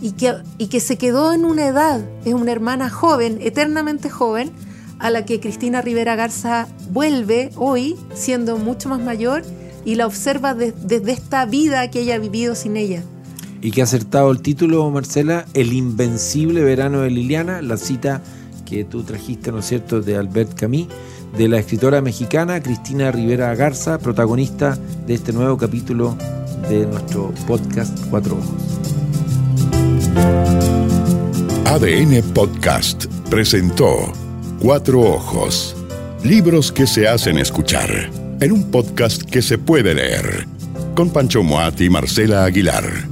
y 0.00 0.12
que, 0.12 0.34
y 0.58 0.66
que 0.66 0.80
se 0.80 0.98
quedó 0.98 1.32
en 1.32 1.44
una 1.44 1.66
edad, 1.66 2.04
es 2.24 2.34
una 2.34 2.52
hermana 2.52 2.90
joven, 2.90 3.38
eternamente 3.40 4.10
joven, 4.10 4.50
a 4.98 5.10
la 5.10 5.24
que 5.24 5.40
Cristina 5.40 5.80
Rivera 5.80 6.16
Garza 6.16 6.68
vuelve 6.90 7.50
hoy, 7.56 7.96
siendo 8.14 8.56
mucho 8.56 8.88
más 8.88 9.00
mayor, 9.00 9.42
y 9.84 9.96
la 9.96 10.06
observa 10.06 10.54
desde 10.54 11.12
esta 11.12 11.44
vida 11.46 11.90
que 11.90 12.00
ella 12.00 12.16
ha 12.16 12.18
vivido 12.18 12.54
sin 12.54 12.76
ella. 12.76 13.02
Y 13.60 13.70
que 13.70 13.80
ha 13.80 13.84
acertado 13.84 14.30
el 14.30 14.42
título, 14.42 14.88
Marcela, 14.90 15.46
El 15.54 15.72
invencible 15.72 16.62
verano 16.62 17.00
de 17.00 17.10
Liliana, 17.10 17.62
la 17.62 17.76
cita 17.76 18.22
que 18.64 18.84
tú 18.84 19.02
trajiste, 19.02 19.52
¿no 19.52 19.58
es 19.58 19.66
cierto?, 19.66 20.00
de 20.00 20.16
Albert 20.16 20.54
Camus 20.54 20.88
de 21.36 21.48
la 21.48 21.58
escritora 21.58 22.00
mexicana 22.00 22.62
Cristina 22.62 23.10
Rivera 23.10 23.54
Garza, 23.54 23.98
protagonista 23.98 24.78
de 25.06 25.14
este 25.14 25.32
nuevo 25.32 25.56
capítulo 25.56 26.16
de 26.68 26.86
nuestro 26.86 27.32
podcast 27.46 27.98
Cuatro 28.10 28.36
Ojos. 28.36 28.62
ADN 31.66 32.22
Podcast 32.34 33.06
presentó 33.30 34.12
Cuatro 34.60 35.00
Ojos, 35.00 35.74
libros 36.22 36.70
que 36.70 36.86
se 36.86 37.08
hacen 37.08 37.38
escuchar, 37.38 38.10
en 38.40 38.52
un 38.52 38.70
podcast 38.70 39.22
que 39.22 39.40
se 39.40 39.58
puede 39.58 39.94
leer, 39.94 40.46
con 40.94 41.10
Pancho 41.10 41.42
Moat 41.42 41.80
y 41.80 41.88
Marcela 41.88 42.44
Aguilar. 42.44 43.11